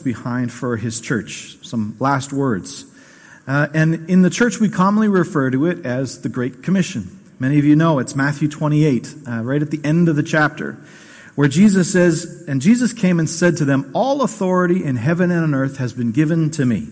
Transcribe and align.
behind 0.00 0.52
for 0.52 0.76
his 0.76 1.00
church, 1.00 1.58
some 1.62 1.96
last 2.00 2.32
words. 2.32 2.86
Uh, 3.46 3.68
and 3.74 4.08
in 4.08 4.22
the 4.22 4.30
church, 4.30 4.58
we 4.58 4.68
commonly 4.68 5.08
refer 5.08 5.50
to 5.50 5.66
it 5.66 5.84
as 5.84 6.22
the 6.22 6.28
Great 6.28 6.62
Commission. 6.62 7.20
Many 7.38 7.58
of 7.58 7.64
you 7.64 7.76
know 7.76 7.98
it's 7.98 8.16
Matthew 8.16 8.48
28, 8.48 9.14
uh, 9.28 9.42
right 9.42 9.60
at 9.60 9.70
the 9.70 9.80
end 9.84 10.08
of 10.08 10.16
the 10.16 10.22
chapter, 10.22 10.78
where 11.34 11.48
Jesus 11.48 11.92
says, 11.92 12.44
And 12.48 12.62
Jesus 12.62 12.92
came 12.92 13.18
and 13.18 13.28
said 13.28 13.56
to 13.58 13.64
them, 13.64 13.90
All 13.94 14.22
authority 14.22 14.84
in 14.84 14.96
heaven 14.96 15.30
and 15.30 15.42
on 15.42 15.54
earth 15.54 15.76
has 15.78 15.92
been 15.92 16.12
given 16.12 16.50
to 16.52 16.64
me. 16.64 16.88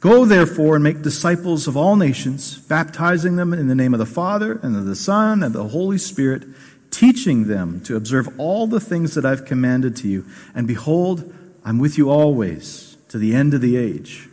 Go 0.00 0.24
therefore 0.24 0.74
and 0.74 0.82
make 0.82 1.02
disciples 1.02 1.68
of 1.68 1.76
all 1.76 1.94
nations, 1.94 2.58
baptizing 2.58 3.36
them 3.36 3.52
in 3.52 3.68
the 3.68 3.74
name 3.76 3.94
of 3.94 4.00
the 4.00 4.06
Father 4.06 4.58
and 4.60 4.74
of 4.74 4.84
the 4.84 4.96
Son 4.96 5.44
and 5.44 5.54
the 5.54 5.68
Holy 5.68 5.98
Spirit, 5.98 6.42
teaching 6.90 7.46
them 7.46 7.80
to 7.82 7.94
observe 7.94 8.28
all 8.36 8.66
the 8.66 8.80
things 8.80 9.14
that 9.14 9.24
I've 9.24 9.44
commanded 9.44 9.96
to 9.98 10.08
you. 10.08 10.26
And 10.56 10.66
behold, 10.66 11.32
I'm 11.64 11.78
with 11.78 11.98
you 11.98 12.10
always 12.10 12.96
to 13.08 13.18
the 13.18 13.34
end 13.34 13.54
of 13.54 13.60
the 13.60 13.76
age. 13.76 14.28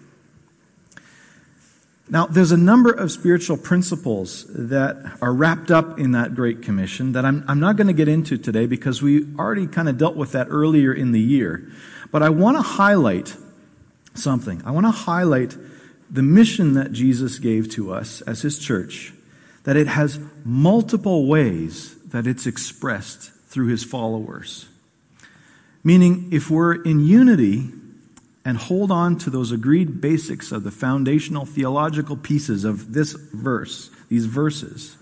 Now, 2.11 2.25
there's 2.25 2.51
a 2.51 2.57
number 2.57 2.91
of 2.91 3.11
spiritual 3.11 3.55
principles 3.55 4.45
that 4.49 5.17
are 5.21 5.31
wrapped 5.31 5.69
up 5.69 5.99
in 5.99 6.11
that 6.13 6.33
Great 6.33 6.63
Commission 6.63 7.11
that 7.11 7.23
I'm, 7.23 7.45
I'm 7.47 7.59
not 7.59 7.75
going 7.75 7.85
to 7.85 7.93
get 7.93 8.07
into 8.07 8.37
today 8.37 8.65
because 8.65 8.99
we 8.99 9.27
already 9.37 9.67
kind 9.67 9.87
of 9.87 9.99
dealt 9.99 10.15
with 10.15 10.31
that 10.31 10.47
earlier 10.49 10.91
in 10.91 11.11
the 11.11 11.19
year. 11.19 11.71
But 12.11 12.23
I 12.23 12.29
want 12.29 12.57
to 12.57 12.63
highlight 12.63 13.35
something. 14.15 14.63
I 14.65 14.71
want 14.71 14.87
to 14.87 14.91
highlight 14.91 15.55
the 16.09 16.23
mission 16.23 16.73
that 16.73 16.91
Jesus 16.91 17.37
gave 17.37 17.69
to 17.71 17.93
us 17.93 18.21
as 18.21 18.41
his 18.41 18.57
church, 18.57 19.13
that 19.65 19.75
it 19.75 19.87
has 19.87 20.19
multiple 20.43 21.27
ways 21.27 21.95
that 22.05 22.25
it's 22.25 22.47
expressed 22.47 23.31
through 23.49 23.67
his 23.67 23.83
followers. 23.83 24.68
Meaning, 25.83 26.29
if 26.31 26.49
we're 26.49 26.81
in 26.81 26.99
unity 26.99 27.69
and 28.43 28.57
hold 28.57 28.91
on 28.91 29.17
to 29.19 29.29
those 29.29 29.51
agreed 29.51 30.01
basics 30.01 30.51
of 30.51 30.63
the 30.63 30.71
foundational 30.71 31.45
theological 31.45 32.17
pieces 32.17 32.65
of 32.65 32.93
this 32.93 33.13
verse, 33.13 33.89
these 34.09 34.25
verses, 34.25 34.97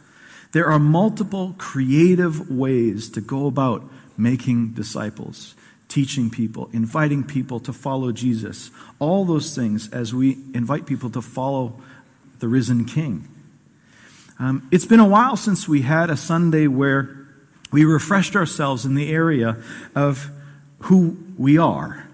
there 0.52 0.68
are 0.68 0.80
multiple 0.80 1.56
creative 1.58 2.50
ways 2.50 3.10
to 3.12 3.22
go 3.22 3.48
about 3.48 3.84
making 4.18 4.74
disciples, 4.74 5.56
teaching 5.88 6.30
people, 6.30 6.70
inviting 6.74 7.24
people 7.24 7.60
to 7.62 7.74
follow 7.74 8.12
Jesus. 8.12 8.72
All 9.00 9.26
those 9.26 9.56
things 9.56 9.92
as 9.92 10.14
we 10.14 10.38
invite 10.54 10.86
people 10.86 11.10
to 11.12 11.22
follow 11.22 11.80
the 12.40 12.48
risen 12.48 12.86
King. 12.86 13.28
Um, 14.40 14.68
it's 14.72 14.86
been 14.86 15.00
a 15.00 15.08
while 15.08 15.36
since 15.36 15.68
we 15.68 15.82
had 15.82 16.10
a 16.10 16.18
Sunday 16.18 16.68
where 16.68 17.28
we 17.72 17.86
refreshed 17.86 18.36
ourselves 18.36 18.86
in 18.86 18.96
the 18.96 19.12
area 19.12 19.58
of 19.96 20.30
who 20.80 21.18
we 21.38 21.58
are 21.58 22.08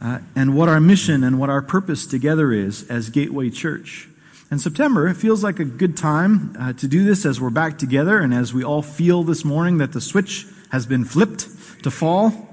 uh, 0.00 0.20
and 0.34 0.56
what 0.56 0.68
our 0.68 0.80
mission 0.80 1.22
and 1.22 1.38
what 1.38 1.50
our 1.50 1.62
purpose 1.62 2.06
together 2.06 2.52
is 2.52 2.88
as 2.88 3.10
Gateway 3.10 3.50
Church. 3.50 4.08
And 4.50 4.60
September, 4.60 5.06
it 5.06 5.14
feels 5.14 5.44
like 5.44 5.60
a 5.60 5.64
good 5.64 5.96
time 5.96 6.56
uh, 6.58 6.72
to 6.74 6.88
do 6.88 7.04
this 7.04 7.24
as 7.24 7.40
we're 7.40 7.50
back 7.50 7.78
together 7.78 8.18
and 8.18 8.34
as 8.34 8.52
we 8.52 8.64
all 8.64 8.82
feel 8.82 9.22
this 9.22 9.44
morning 9.44 9.78
that 9.78 9.92
the 9.92 10.00
switch 10.00 10.46
has 10.72 10.86
been 10.86 11.04
flipped 11.04 11.46
to 11.84 11.90
fall. 11.90 12.48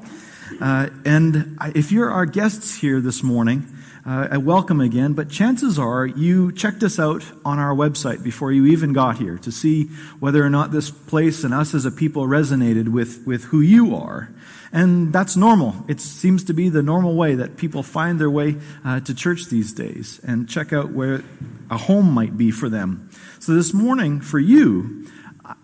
Uh, 0.61 0.89
and 1.05 1.57
if 1.75 1.91
you're 1.91 2.09
our 2.11 2.25
guests 2.25 2.75
here 2.75 3.01
this 3.01 3.23
morning, 3.23 3.67
uh, 4.07 4.29
I 4.31 4.37
welcome 4.37 4.79
again, 4.79 5.11
but 5.11 5.29
chances 5.29 5.77
are 5.77 6.05
you 6.05 6.53
checked 6.53 6.81
us 6.81 6.97
out 6.97 7.25
on 7.43 7.59
our 7.59 7.75
website 7.75 8.23
before 8.23 8.53
you 8.53 8.65
even 8.67 8.93
got 8.93 9.17
here 9.17 9.37
to 9.39 9.51
see 9.51 9.87
whether 10.21 10.41
or 10.41 10.49
not 10.49 10.71
this 10.71 10.89
place 10.89 11.43
and 11.43 11.53
us 11.53 11.73
as 11.73 11.83
a 11.83 11.91
people 11.91 12.25
resonated 12.25 12.87
with, 12.87 13.27
with 13.27 13.43
who 13.45 13.59
you 13.59 13.93
are. 13.93 14.33
And 14.71 15.11
that's 15.11 15.35
normal. 15.35 15.75
It 15.89 15.99
seems 15.99 16.45
to 16.45 16.53
be 16.53 16.69
the 16.69 16.81
normal 16.81 17.15
way 17.15 17.35
that 17.35 17.57
people 17.57 17.83
find 17.83 18.17
their 18.17 18.29
way 18.29 18.55
uh, 18.85 19.01
to 19.01 19.13
church 19.13 19.47
these 19.47 19.73
days 19.73 20.21
and 20.23 20.47
check 20.47 20.71
out 20.71 20.93
where 20.93 21.25
a 21.69 21.77
home 21.77 22.09
might 22.09 22.37
be 22.37 22.49
for 22.49 22.69
them. 22.69 23.09
So 23.39 23.53
this 23.55 23.73
morning, 23.73 24.21
for 24.21 24.39
you, 24.39 25.05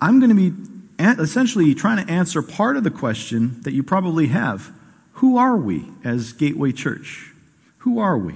I'm 0.01 0.19
going 0.19 0.35
to 0.35 0.51
be 0.51 0.53
essentially 0.99 1.73
trying 1.75 2.05
to 2.05 2.11
answer 2.11 2.41
part 2.41 2.75
of 2.75 2.83
the 2.83 2.91
question 2.91 3.61
that 3.61 3.71
you 3.71 3.83
probably 3.83 4.27
have. 4.27 4.69
Who 5.13 5.37
are 5.37 5.55
we 5.55 5.87
as 6.03 6.33
Gateway 6.33 6.73
Church? 6.73 7.32
Who 7.83 7.99
are 7.99 8.17
we? 8.17 8.35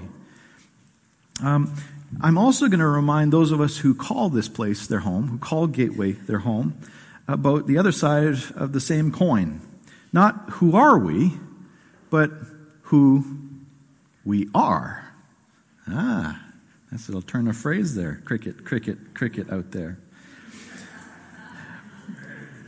Um, 1.41 1.73
I'm 2.19 2.37
also 2.37 2.67
going 2.67 2.81
to 2.81 2.87
remind 2.87 3.31
those 3.31 3.53
of 3.53 3.61
us 3.61 3.77
who 3.77 3.95
call 3.95 4.29
this 4.29 4.49
place 4.49 4.87
their 4.87 4.99
home, 4.99 5.29
who 5.29 5.37
call 5.37 5.67
Gateway 5.67 6.11
their 6.11 6.39
home, 6.39 6.77
about 7.29 7.65
the 7.65 7.77
other 7.77 7.93
side 7.93 8.35
of 8.55 8.73
the 8.73 8.81
same 8.81 9.09
coin. 9.09 9.61
Not 10.11 10.49
who 10.49 10.75
are 10.75 10.97
we, 10.97 11.33
but 12.09 12.31
who 12.83 13.23
we 14.25 14.49
are. 14.53 15.13
Ah, 15.87 16.43
that's 16.91 17.07
a 17.07 17.11
little 17.11 17.21
turn 17.21 17.47
of 17.47 17.55
phrase 17.55 17.95
there. 17.95 18.21
Cricket, 18.25 18.65
cricket, 18.65 19.13
cricket 19.13 19.49
out 19.49 19.71
there. 19.71 19.97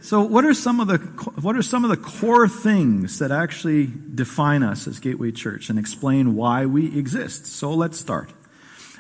So, 0.10 0.24
what 0.24 0.44
are 0.44 0.56
some 0.56 0.80
of 0.80 0.88
the 0.88 0.98
what 1.40 1.56
are 1.56 1.62
some 1.62 1.84
of 1.84 1.92
the 1.92 1.96
core 1.96 2.48
things 2.48 3.20
that 3.20 3.30
actually 3.30 3.94
define 4.16 4.64
us 4.64 4.88
as 4.88 4.98
Gateway 4.98 5.30
Church 5.32 5.70
and 5.70 5.78
explain 5.78 6.36
why 6.36 6.66
we 6.66 6.98
exist? 6.98 7.46
So, 7.46 7.76
let's 7.76 8.00
start. 8.00 8.34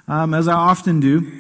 Um, 0.08 0.36
as 0.36 0.48
I 0.48 0.54
often 0.54 1.00
do, 1.00 1.32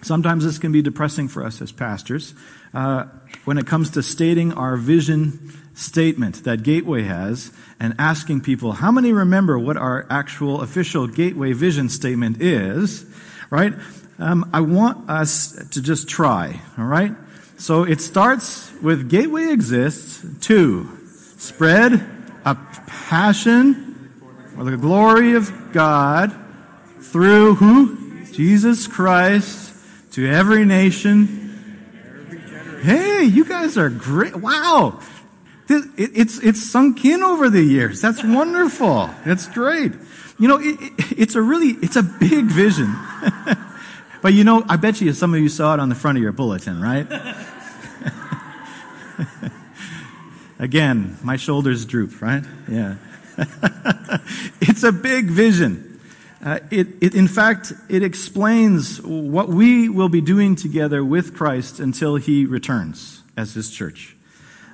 sometimes 0.00 0.46
this 0.46 0.56
can 0.56 0.72
be 0.72 0.80
depressing 0.80 1.28
for 1.28 1.44
us 1.44 1.60
as 1.60 1.70
pastors 1.70 2.32
uh, 2.72 3.08
when 3.44 3.58
it 3.58 3.66
comes 3.66 3.90
to 3.90 4.02
stating 4.02 4.54
our 4.54 4.78
vision 4.78 5.52
statement 5.74 6.44
that 6.44 6.62
Gateway 6.62 7.02
has 7.02 7.52
and 7.78 7.94
asking 7.98 8.40
people, 8.40 8.72
how 8.72 8.90
many 8.90 9.12
remember 9.12 9.58
what 9.58 9.76
our 9.76 10.06
actual 10.08 10.62
official 10.62 11.06
Gateway 11.06 11.52
vision 11.52 11.90
statement 11.90 12.40
is, 12.40 13.04
right? 13.50 13.74
Um, 14.18 14.48
I 14.54 14.62
want 14.62 15.10
us 15.10 15.52
to 15.72 15.82
just 15.82 16.08
try, 16.08 16.62
all 16.78 16.86
right? 16.86 17.12
So 17.60 17.84
it 17.84 18.00
starts 18.00 18.72
with 18.82 19.08
Gateway 19.08 19.52
exists 19.52 20.26
to 20.46 20.88
spread 21.36 22.04
a 22.44 22.56
passion 22.86 24.10
for 24.56 24.64
the 24.64 24.76
glory 24.76 25.34
of 25.34 25.72
God 25.72 26.34
through 27.00 27.54
who? 27.54 28.24
Jesus 28.32 28.88
Christ 28.88 29.72
to 30.12 30.28
every 30.28 30.64
nation. 30.64 31.36
Hey, 32.82 33.24
you 33.24 33.44
guys 33.44 33.78
are 33.78 33.90
great. 33.90 34.34
Wow 34.34 35.00
it's, 35.70 36.38
it's 36.38 36.70
sunk 36.70 37.04
in 37.04 37.22
over 37.22 37.48
the 37.48 37.62
years. 37.62 38.00
That's 38.00 38.22
wonderful. 38.24 39.10
That's 39.24 39.46
great. 39.48 39.92
You 40.38 40.48
know, 40.48 40.58
it, 40.58 40.76
it, 40.80 41.18
it's 41.18 41.34
a 41.34 41.42
really, 41.42 41.76
it's 41.82 41.96
a 41.96 42.02
big 42.02 42.46
vision. 42.46 42.94
but 44.22 44.32
you 44.32 44.44
know, 44.44 44.64
I 44.68 44.76
bet 44.76 45.00
you 45.00 45.12
some 45.12 45.34
of 45.34 45.40
you 45.40 45.48
saw 45.48 45.74
it 45.74 45.80
on 45.80 45.88
the 45.88 45.94
front 45.94 46.18
of 46.18 46.22
your 46.22 46.32
bulletin, 46.32 46.80
right? 46.80 47.06
Again, 50.58 51.18
my 51.22 51.36
shoulders 51.36 51.84
droop, 51.84 52.20
right? 52.20 52.44
Yeah. 52.68 52.96
it's 54.60 54.82
a 54.82 54.92
big 54.92 55.26
vision. 55.26 56.00
Uh, 56.44 56.58
it, 56.70 56.88
it, 57.00 57.14
in 57.14 57.28
fact, 57.28 57.72
it 57.88 58.02
explains 58.02 59.00
what 59.02 59.48
we 59.48 59.88
will 59.88 60.08
be 60.08 60.20
doing 60.20 60.56
together 60.56 61.04
with 61.04 61.34
Christ 61.34 61.80
until 61.80 62.16
he 62.16 62.46
returns 62.46 63.22
as 63.36 63.54
his 63.54 63.70
church. 63.70 64.16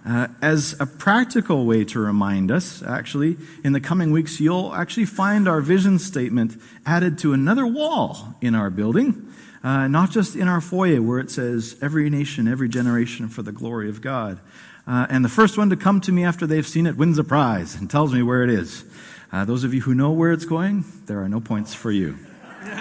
Uh, 0.07 0.29
as 0.41 0.77
a 0.78 0.87
practical 0.87 1.67
way 1.67 1.84
to 1.84 1.99
remind 1.99 2.53
us, 2.53 2.81
actually, 2.84 3.37
in 3.65 3.73
the 3.73 3.81
coming 3.81 4.13
weeks, 4.13 4.39
you'll 4.39 4.73
actually 4.73 5.05
find 5.05 5.49
our 5.49 5.61
vision 5.61 5.99
statement 5.99 6.61
added 6.84 7.19
to 7.19 7.33
another 7.33 7.67
wall 7.67 8.37
in 8.41 8.55
our 8.55 8.71
building, 8.71 9.27
uh, 9.66 9.88
not 9.88 10.12
just 10.12 10.37
in 10.37 10.47
our 10.47 10.60
foyer 10.60 11.03
where 11.03 11.19
it 11.19 11.28
says, 11.28 11.77
every 11.82 12.09
nation, 12.09 12.47
every 12.47 12.69
generation 12.69 13.27
for 13.27 13.43
the 13.43 13.50
glory 13.50 13.88
of 13.88 14.00
God. 14.00 14.38
Uh, 14.87 15.09
and 15.10 15.25
the 15.25 15.28
first 15.28 15.59
one 15.59 15.71
to 15.71 15.77
come 15.77 16.00
to 16.03 16.12
me 16.12 16.22
after 16.22 16.47
they've 16.47 16.69
seen 16.69 16.87
it 16.87 16.97
wins 16.97 17.19
a 17.19 17.25
prize 17.25 17.75
and 17.75 17.91
tells 17.91 18.15
me 18.15 18.22
where 18.22 18.44
it 18.44 18.50
is. 18.50 18.84
Uh, 19.32 19.44
those 19.44 19.65
of 19.65 19.75
you 19.75 19.81
who 19.81 19.93
know 19.93 20.12
where 20.12 20.31
it's 20.31 20.44
going, 20.44 20.84
there 21.07 21.21
are 21.21 21.28
no 21.28 21.41
points 21.41 21.74
for 21.74 21.91
you. 21.91 22.16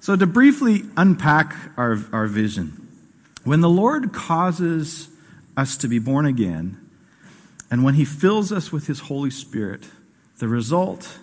so, 0.00 0.14
to 0.14 0.26
briefly 0.26 0.82
unpack 0.98 1.56
our, 1.78 1.98
our 2.12 2.26
vision, 2.26 2.86
when 3.44 3.62
the 3.62 3.70
Lord 3.70 4.12
causes 4.12 5.08
us 5.56 5.78
to 5.78 5.88
be 5.88 5.98
born 5.98 6.26
again, 6.26 6.78
and 7.70 7.82
when 7.82 7.94
He 7.94 8.04
fills 8.04 8.52
us 8.52 8.70
with 8.70 8.88
His 8.88 9.00
Holy 9.00 9.30
Spirit, 9.30 9.84
the 10.36 10.48
result 10.48 11.18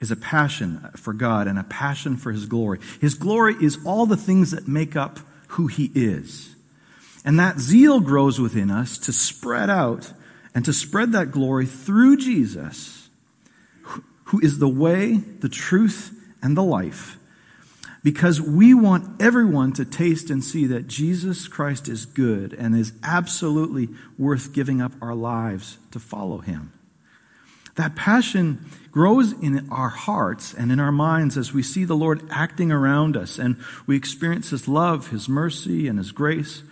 is 0.00 0.10
a 0.10 0.16
passion 0.16 0.90
for 0.96 1.12
God 1.12 1.46
and 1.46 1.58
a 1.58 1.64
passion 1.64 2.16
for 2.16 2.32
His 2.32 2.46
glory. 2.46 2.80
His 3.00 3.14
glory 3.14 3.54
is 3.60 3.78
all 3.84 4.06
the 4.06 4.16
things 4.16 4.50
that 4.50 4.68
make 4.68 4.96
up 4.96 5.18
who 5.48 5.66
He 5.66 5.90
is. 5.94 6.54
And 7.24 7.38
that 7.40 7.58
zeal 7.58 8.00
grows 8.00 8.40
within 8.40 8.70
us 8.70 8.98
to 8.98 9.12
spread 9.12 9.70
out 9.70 10.12
and 10.54 10.64
to 10.64 10.72
spread 10.72 11.12
that 11.12 11.32
glory 11.32 11.66
through 11.66 12.18
Jesus, 12.18 13.08
who 14.24 14.40
is 14.40 14.58
the 14.58 14.68
way, 14.68 15.16
the 15.16 15.48
truth, 15.48 16.12
and 16.42 16.56
the 16.56 16.62
life 16.62 17.18
because 18.06 18.40
we 18.40 18.72
want 18.72 19.20
everyone 19.20 19.72
to 19.72 19.84
taste 19.84 20.30
and 20.30 20.44
see 20.44 20.64
that 20.64 20.86
Jesus 20.86 21.48
Christ 21.48 21.88
is 21.88 22.06
good 22.06 22.52
and 22.52 22.72
is 22.76 22.92
absolutely 23.02 23.88
worth 24.16 24.52
giving 24.52 24.80
up 24.80 24.92
our 25.02 25.16
lives 25.16 25.78
to 25.90 25.98
follow 25.98 26.38
him. 26.38 26.72
That 27.76 27.94
passion 27.94 28.64
grows 28.90 29.32
in 29.32 29.68
our 29.70 29.90
hearts 29.90 30.54
and 30.54 30.72
in 30.72 30.80
our 30.80 30.92
minds 30.92 31.36
as 31.36 31.52
we 31.52 31.62
see 31.62 31.84
the 31.84 31.94
Lord 31.94 32.26
acting 32.30 32.72
around 32.72 33.16
us 33.16 33.38
and 33.38 33.56
we 33.86 33.96
experience 33.96 34.50
His 34.50 34.66
love, 34.66 35.08
His 35.08 35.28
mercy, 35.28 35.86
and 35.86 35.98
His 35.98 36.12
grace. 36.12 36.62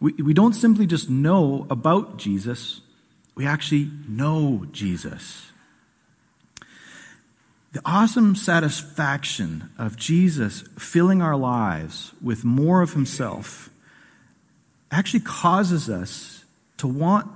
We, 0.00 0.12
we 0.14 0.32
don't 0.32 0.54
simply 0.54 0.86
just 0.86 1.10
know 1.10 1.66
about 1.68 2.18
Jesus, 2.18 2.80
we 3.34 3.46
actually 3.46 3.90
know 4.08 4.66
Jesus. 4.70 5.50
The 7.72 7.80
awesome 7.84 8.36
satisfaction 8.36 9.70
of 9.78 9.96
Jesus 9.96 10.62
filling 10.78 11.22
our 11.22 11.36
lives 11.36 12.12
with 12.22 12.44
more 12.44 12.82
of 12.82 12.92
Himself 12.92 13.70
actually 14.92 15.20
causes 15.20 15.88
us 15.88 16.44
to 16.76 16.86
want 16.86 17.28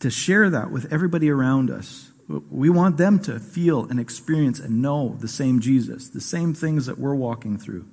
to 0.00 0.10
share 0.10 0.50
that 0.50 0.70
with 0.70 0.92
everybody 0.92 1.30
around 1.30 1.70
us. 1.70 2.11
We 2.50 2.70
want 2.70 2.96
them 2.96 3.18
to 3.20 3.38
feel 3.38 3.84
and 3.84 4.00
experience 4.00 4.58
and 4.58 4.80
know 4.80 5.16
the 5.20 5.28
same 5.28 5.60
Jesus, 5.60 6.08
the 6.08 6.20
same 6.20 6.54
things 6.54 6.86
that 6.86 6.98
we're 6.98 7.14
walking 7.14 7.58
through. 7.58 7.86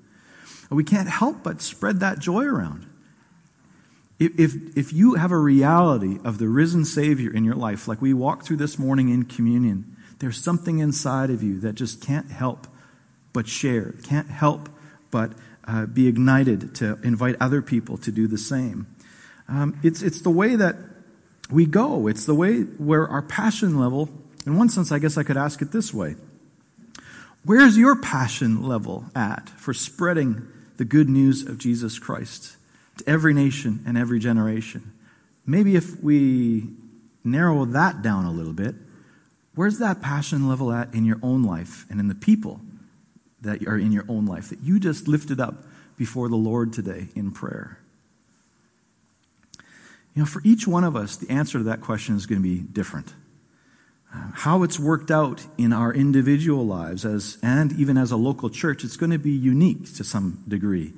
We 0.70 0.84
can't 0.84 1.10
help 1.10 1.44
but 1.44 1.62
spread 1.62 2.00
that 2.00 2.20
joy 2.20 2.46
around. 2.46 2.86
If, 4.20 4.78
if, 4.78 4.92
you 4.92 5.16
have 5.16 5.32
a 5.32 5.38
reality 5.38 6.20
of 6.26 6.40
the 6.40 6.50
risen 6.50 6.84
Savior 6.84 7.34
in 7.34 7.46
your 7.46 7.56
life, 7.56 7.88
like 7.88 8.02
we 8.02 8.14
walked 8.14 8.46
through 8.46 8.58
this 8.58 8.78
morning 8.78 9.08
in 9.10 9.24
communion, 9.24 9.96
there's 10.20 10.42
something 10.44 10.80
inside 10.80 11.30
of 11.30 11.42
you 11.42 11.60
that 11.62 11.76
just 11.76 12.02
can't 12.06 12.30
help 12.30 12.68
but 13.32 13.48
share, 13.48 13.94
can't 14.04 14.30
help 14.30 14.68
but 15.10 15.32
uh, 15.66 15.86
be 15.86 16.08
ignited 16.08 16.76
to 16.76 17.00
invite 17.02 17.36
other 17.40 17.62
people 17.62 17.98
to 18.00 18.12
do 18.12 18.28
the 18.28 18.38
same. 18.38 18.88
Um, 19.48 19.80
it's, 19.84 20.02
it's 20.02 20.22
the 20.22 20.30
way 20.30 20.58
that 20.58 20.76
we 21.50 21.66
go. 21.66 22.08
It's 22.08 22.26
the 22.26 22.36
way 22.36 22.62
where 22.62 23.08
our 23.08 23.22
passion 23.22 23.80
level, 23.80 24.10
in 24.46 24.58
one 24.58 24.70
sense, 24.70 24.92
I 24.92 25.00
guess 25.00 25.18
I 25.18 25.24
could 25.24 25.38
ask 25.38 25.62
it 25.62 25.72
this 25.72 25.94
way 25.94 26.16
Where's 27.46 27.78
your 27.78 27.96
passion 27.96 28.68
level 28.68 29.06
at 29.16 29.50
for 29.50 29.74
spreading 29.74 30.48
the 30.78 30.86
good 30.86 31.10
news 31.10 31.44
of 31.44 31.58
Jesus 31.58 32.00
Christ 32.00 32.56
to 32.98 33.10
every 33.10 33.34
nation 33.34 33.84
and 33.86 33.98
every 33.98 34.20
generation? 34.20 34.94
Maybe 35.46 35.76
if 35.76 36.02
we 36.04 36.70
narrow 37.24 37.66
that 37.66 38.02
down 38.02 38.26
a 38.26 38.32
little 38.32 38.54
bit, 38.54 38.76
Where's 39.60 39.80
that 39.80 40.02
passion 40.02 40.48
level 40.48 40.72
at 40.72 40.94
in 40.94 41.04
your 41.04 41.20
own 41.22 41.44
life 41.44 41.86
and 41.90 42.00
in 42.00 42.08
the 42.08 42.16
people 42.16 42.62
that 43.42 43.62
are 43.68 43.78
in 43.78 43.92
your 43.92 44.06
own 44.08 44.26
life 44.26 44.48
that 44.52 44.62
you 44.62 44.80
just 44.80 45.06
lifted 45.06 45.42
up 45.42 45.66
before 45.98 46.30
the 46.30 46.38
Lord 46.38 46.72
today 46.72 47.08
in 47.14 47.32
prayer? 47.32 47.78
You 50.16 50.22
know, 50.22 50.26
for 50.26 50.42
each 50.46 50.66
one 50.66 50.86
of 50.86 50.96
us, 50.96 51.18
the 51.18 51.30
answer 51.30 51.58
to 51.58 51.64
that 51.66 51.82
question 51.82 52.16
is 52.16 52.26
going 52.26 52.42
to 52.42 52.48
be 52.48 52.60
different. 52.60 53.14
How 54.12 54.64
it's 54.64 54.80
worked 54.80 55.12
out 55.12 55.46
in 55.58 55.72
our 55.72 55.94
individual 55.94 56.66
lives 56.66 57.06
as, 57.06 57.38
and 57.44 57.72
even 57.74 57.98
as 57.98 58.12
a 58.12 58.18
local 58.18 58.50
church, 58.50 58.84
it's 58.84 58.98
going 58.98 59.12
to 59.12 59.20
be 59.20 59.32
unique 59.32 59.94
to 59.96 60.04
some 60.04 60.44
degree. 60.48 60.94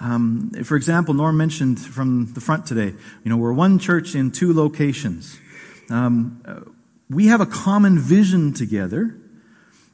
Um, 0.00 0.50
for 0.64 0.76
example, 0.76 1.14
Norm 1.14 1.36
mentioned 1.36 1.80
from 1.80 2.32
the 2.34 2.40
front 2.40 2.66
today, 2.66 2.94
you 3.24 3.30
know, 3.30 3.36
we're 3.36 3.52
one 3.52 3.78
church 3.78 4.14
in 4.14 4.30
two 4.30 4.52
locations. 4.52 5.38
Um, 5.90 6.42
uh, 6.44 6.60
we 7.10 7.26
have 7.26 7.40
a 7.40 7.46
common 7.46 7.98
vision 7.98 8.52
together 8.52 9.16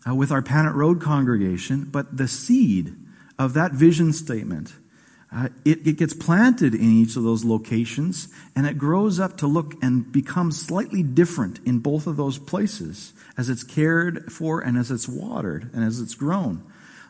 uh, 0.08 0.14
with 0.14 0.30
our 0.30 0.42
Panet 0.42 0.74
Road 0.74 1.00
congregation, 1.00 1.84
but 1.90 2.16
the 2.16 2.28
seed 2.28 2.94
of 3.38 3.54
that 3.54 3.72
vision 3.72 4.12
statement, 4.12 4.74
uh, 5.30 5.48
it, 5.64 5.86
it 5.86 5.98
gets 5.98 6.14
planted 6.14 6.74
in 6.74 6.90
each 7.02 7.14
of 7.16 7.22
those 7.22 7.44
locations 7.44 8.28
and 8.56 8.66
it 8.66 8.78
grows 8.78 9.20
up 9.20 9.36
to 9.36 9.46
look 9.46 9.74
and 9.82 10.10
become 10.10 10.50
slightly 10.50 11.02
different 11.02 11.60
in 11.66 11.80
both 11.80 12.06
of 12.06 12.16
those 12.16 12.38
places 12.38 13.12
as 13.36 13.50
it's 13.50 13.62
cared 13.62 14.32
for 14.32 14.60
and 14.60 14.78
as 14.78 14.90
it's 14.90 15.06
watered 15.06 15.70
and 15.74 15.84
as 15.84 16.00
it's 16.00 16.14
grown. 16.14 16.64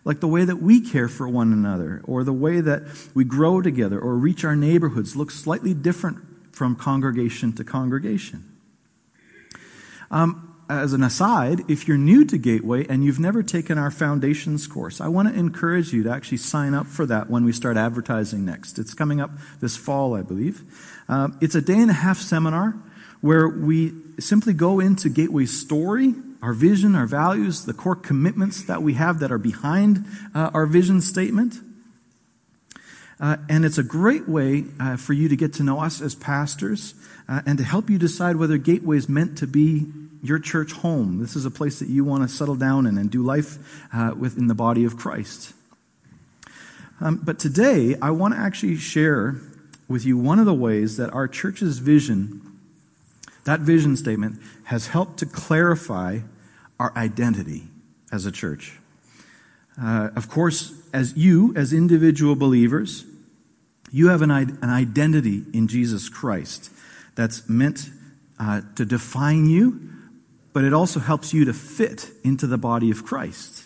Like 0.04 0.20
the 0.20 0.28
way 0.28 0.44
that 0.44 0.56
we 0.56 0.80
care 0.80 1.06
for 1.06 1.28
one 1.28 1.52
another 1.52 2.00
or 2.04 2.24
the 2.24 2.32
way 2.32 2.60
that 2.60 2.82
we 3.14 3.24
grow 3.24 3.62
together 3.62 4.00
or 4.00 4.16
reach 4.16 4.44
our 4.44 4.56
neighborhoods 4.56 5.14
looks 5.14 5.34
slightly 5.34 5.74
different 5.74 6.18
from 6.52 6.74
congregation 6.74 7.52
to 7.52 7.64
congregation. 7.64 8.56
Um, 10.10 10.47
as 10.68 10.92
an 10.92 11.02
aside, 11.02 11.62
if 11.70 11.88
you're 11.88 11.96
new 11.96 12.24
to 12.26 12.36
Gateway 12.36 12.86
and 12.88 13.02
you've 13.02 13.18
never 13.18 13.42
taken 13.42 13.78
our 13.78 13.90
foundations 13.90 14.66
course, 14.66 15.00
I 15.00 15.08
want 15.08 15.28
to 15.28 15.38
encourage 15.38 15.92
you 15.92 16.02
to 16.02 16.10
actually 16.10 16.38
sign 16.38 16.74
up 16.74 16.86
for 16.86 17.06
that 17.06 17.30
when 17.30 17.44
we 17.44 17.52
start 17.52 17.76
advertising 17.76 18.44
next. 18.44 18.78
It's 18.78 18.94
coming 18.94 19.20
up 19.20 19.30
this 19.60 19.76
fall, 19.76 20.14
I 20.14 20.22
believe. 20.22 20.62
Uh, 21.08 21.28
it's 21.40 21.54
a 21.54 21.62
day 21.62 21.78
and 21.78 21.90
a 21.90 21.94
half 21.94 22.18
seminar 22.18 22.76
where 23.20 23.48
we 23.48 23.92
simply 24.20 24.52
go 24.52 24.78
into 24.78 25.08
Gateway's 25.08 25.58
story, 25.58 26.14
our 26.42 26.52
vision, 26.52 26.94
our 26.94 27.06
values, 27.06 27.64
the 27.64 27.74
core 27.74 27.96
commitments 27.96 28.62
that 28.64 28.82
we 28.82 28.94
have 28.94 29.18
that 29.20 29.32
are 29.32 29.38
behind 29.38 30.04
uh, 30.34 30.50
our 30.54 30.66
vision 30.66 31.00
statement. 31.00 31.56
Uh, 33.20 33.36
and 33.48 33.64
it's 33.64 33.78
a 33.78 33.82
great 33.82 34.28
way 34.28 34.64
uh, 34.78 34.96
for 34.96 35.12
you 35.12 35.28
to 35.28 35.36
get 35.36 35.52
to 35.54 35.62
know 35.62 35.80
us 35.80 36.00
as 36.00 36.14
pastors 36.14 36.94
uh, 37.28 37.42
and 37.46 37.58
to 37.58 37.64
help 37.64 37.90
you 37.90 37.98
decide 37.98 38.36
whether 38.36 38.56
Gateway 38.58 38.96
is 38.96 39.08
meant 39.08 39.36
to 39.38 39.46
be 39.46 39.86
your 40.22 40.38
church 40.38 40.72
home. 40.72 41.18
This 41.18 41.36
is 41.36 41.44
a 41.44 41.50
place 41.50 41.78
that 41.80 41.88
you 41.88 42.04
want 42.04 42.22
to 42.22 42.28
settle 42.28 42.56
down 42.56 42.86
in 42.86 42.96
and 42.96 43.10
do 43.10 43.22
life 43.22 43.86
uh, 43.92 44.14
within 44.16 44.46
the 44.46 44.54
body 44.54 44.84
of 44.84 44.96
Christ. 44.96 45.52
Um, 47.00 47.20
but 47.22 47.38
today, 47.38 47.96
I 48.02 48.10
want 48.10 48.34
to 48.34 48.40
actually 48.40 48.76
share 48.76 49.36
with 49.88 50.04
you 50.04 50.18
one 50.18 50.38
of 50.38 50.46
the 50.46 50.54
ways 50.54 50.96
that 50.96 51.10
our 51.12 51.28
church's 51.28 51.78
vision, 51.78 52.58
that 53.44 53.60
vision 53.60 53.96
statement, 53.96 54.40
has 54.64 54.88
helped 54.88 55.18
to 55.18 55.26
clarify 55.26 56.20
our 56.78 56.92
identity 56.96 57.68
as 58.12 58.26
a 58.26 58.32
church. 58.32 58.78
Uh, 59.80 60.10
of 60.16 60.28
course, 60.28 60.77
as 60.92 61.16
you, 61.16 61.54
as 61.56 61.72
individual 61.72 62.34
believers, 62.36 63.04
you 63.90 64.08
have 64.08 64.22
an, 64.22 64.30
an 64.30 64.70
identity 64.70 65.44
in 65.52 65.68
Jesus 65.68 66.08
Christ 66.08 66.70
that's 67.14 67.48
meant 67.48 67.90
uh, 68.38 68.60
to 68.76 68.84
define 68.84 69.48
you, 69.48 69.80
but 70.52 70.64
it 70.64 70.72
also 70.72 71.00
helps 71.00 71.32
you 71.32 71.44
to 71.44 71.52
fit 71.52 72.10
into 72.24 72.46
the 72.46 72.58
body 72.58 72.90
of 72.90 73.04
Christ 73.04 73.64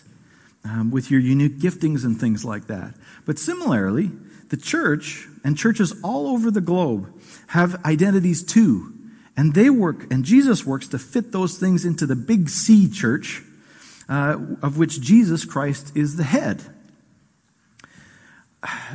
um, 0.63 0.91
with 0.91 1.11
your 1.11 1.19
unique 1.19 1.59
giftings 1.59 2.03
and 2.03 2.19
things 2.19 2.45
like 2.45 2.67
that. 2.67 2.93
But 3.25 3.39
similarly, 3.39 4.11
the 4.49 4.57
church 4.57 5.27
and 5.43 5.57
churches 5.57 5.93
all 6.03 6.27
over 6.27 6.51
the 6.51 6.61
globe 6.61 7.11
have 7.47 7.83
identities 7.85 8.43
too. 8.43 8.93
And 9.35 9.55
they 9.55 9.69
work, 9.69 10.11
and 10.11 10.23
Jesus 10.23 10.63
works 10.65 10.87
to 10.89 10.99
fit 10.99 11.31
those 11.31 11.57
things 11.57 11.85
into 11.85 12.05
the 12.05 12.15
big 12.15 12.49
C 12.49 12.89
church, 12.89 13.41
uh, 14.07 14.37
of 14.61 14.77
which 14.77 15.01
Jesus 15.01 15.43
Christ 15.43 15.95
is 15.97 16.17
the 16.17 16.23
head. 16.23 16.61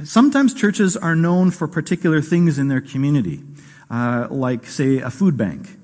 Sometimes 0.04 0.54
churches 0.54 0.96
are 0.96 1.16
known 1.16 1.50
for 1.50 1.68
particular 1.68 2.20
things 2.20 2.58
in 2.58 2.68
their 2.68 2.80
community 2.80 3.42
uh, 3.90 4.28
like, 4.30 4.66
say, 4.66 4.98
a 4.98 5.10
food 5.10 5.36
bank. 5.36 5.76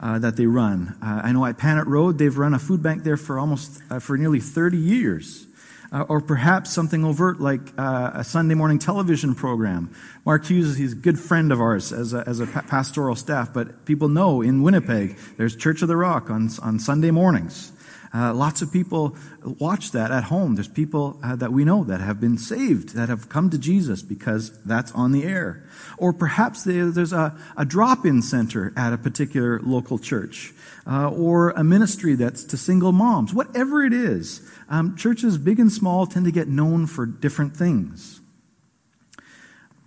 Uh, 0.00 0.16
that 0.16 0.36
they 0.36 0.46
run. 0.46 0.96
Uh, 1.02 1.22
I 1.24 1.32
know 1.32 1.44
at 1.44 1.58
Panet 1.58 1.88
Road, 1.88 2.18
they've 2.18 2.38
run 2.38 2.54
a 2.54 2.58
food 2.60 2.84
bank 2.84 3.02
there 3.02 3.16
for 3.16 3.36
almost, 3.36 3.82
uh, 3.90 3.98
for 3.98 4.16
nearly 4.16 4.38
30 4.38 4.78
years. 4.78 5.44
Uh, 5.90 6.04
or 6.08 6.20
perhaps 6.20 6.72
something 6.72 7.04
overt 7.04 7.40
like 7.40 7.72
uh, 7.76 8.12
a 8.14 8.22
Sunday 8.22 8.54
morning 8.54 8.78
television 8.78 9.34
program. 9.34 9.92
Mark 10.24 10.46
Hughes, 10.46 10.76
he's 10.76 10.92
a 10.92 10.94
good 10.94 11.18
friend 11.18 11.50
of 11.50 11.60
ours 11.60 11.92
as 11.92 12.14
a, 12.14 12.22
as 12.28 12.38
a 12.38 12.46
pastoral 12.46 13.16
staff, 13.16 13.52
but 13.52 13.86
people 13.86 14.08
know 14.08 14.40
in 14.40 14.62
Winnipeg, 14.62 15.18
there's 15.36 15.56
Church 15.56 15.82
of 15.82 15.88
the 15.88 15.96
Rock 15.96 16.30
on, 16.30 16.48
on 16.62 16.78
Sunday 16.78 17.10
mornings. 17.10 17.72
Uh, 18.14 18.32
lots 18.32 18.62
of 18.62 18.72
people 18.72 19.16
watch 19.58 19.92
that 19.92 20.10
at 20.10 20.24
home. 20.24 20.54
There's 20.54 20.68
people 20.68 21.18
uh, 21.22 21.36
that 21.36 21.52
we 21.52 21.64
know 21.64 21.84
that 21.84 22.00
have 22.00 22.20
been 22.20 22.38
saved, 22.38 22.94
that 22.94 23.08
have 23.08 23.28
come 23.28 23.50
to 23.50 23.58
Jesus 23.58 24.02
because 24.02 24.58
that's 24.64 24.92
on 24.92 25.12
the 25.12 25.24
air. 25.24 25.64
Or 25.98 26.12
perhaps 26.12 26.64
there's 26.64 27.12
a, 27.12 27.36
a 27.56 27.64
drop-in 27.64 28.22
center 28.22 28.72
at 28.76 28.92
a 28.92 28.98
particular 28.98 29.60
local 29.60 29.98
church. 29.98 30.52
Uh, 30.86 31.10
or 31.10 31.50
a 31.50 31.62
ministry 31.62 32.14
that's 32.14 32.44
to 32.44 32.56
single 32.56 32.92
moms. 32.92 33.34
Whatever 33.34 33.84
it 33.84 33.92
is, 33.92 34.40
um, 34.70 34.96
churches, 34.96 35.36
big 35.36 35.60
and 35.60 35.70
small, 35.70 36.06
tend 36.06 36.24
to 36.24 36.32
get 36.32 36.48
known 36.48 36.86
for 36.86 37.04
different 37.04 37.54
things. 37.54 38.20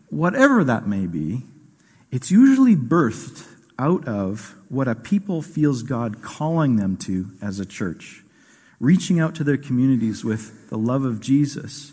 Whatever 0.10 0.64
that 0.64 0.86
may 0.86 1.08
be, 1.08 1.42
it's 2.12 2.30
usually 2.30 2.76
birthed 2.76 3.48
out 3.82 4.08
of 4.08 4.56
what 4.70 4.88
a 4.88 4.94
people 4.94 5.42
feels 5.42 5.82
God 5.82 6.22
calling 6.22 6.76
them 6.76 6.96
to 6.98 7.32
as 7.42 7.60
a 7.60 7.66
church, 7.66 8.24
reaching 8.80 9.20
out 9.20 9.34
to 9.36 9.44
their 9.44 9.58
communities 9.58 10.24
with 10.24 10.70
the 10.70 10.78
love 10.78 11.04
of 11.04 11.20
Jesus 11.20 11.92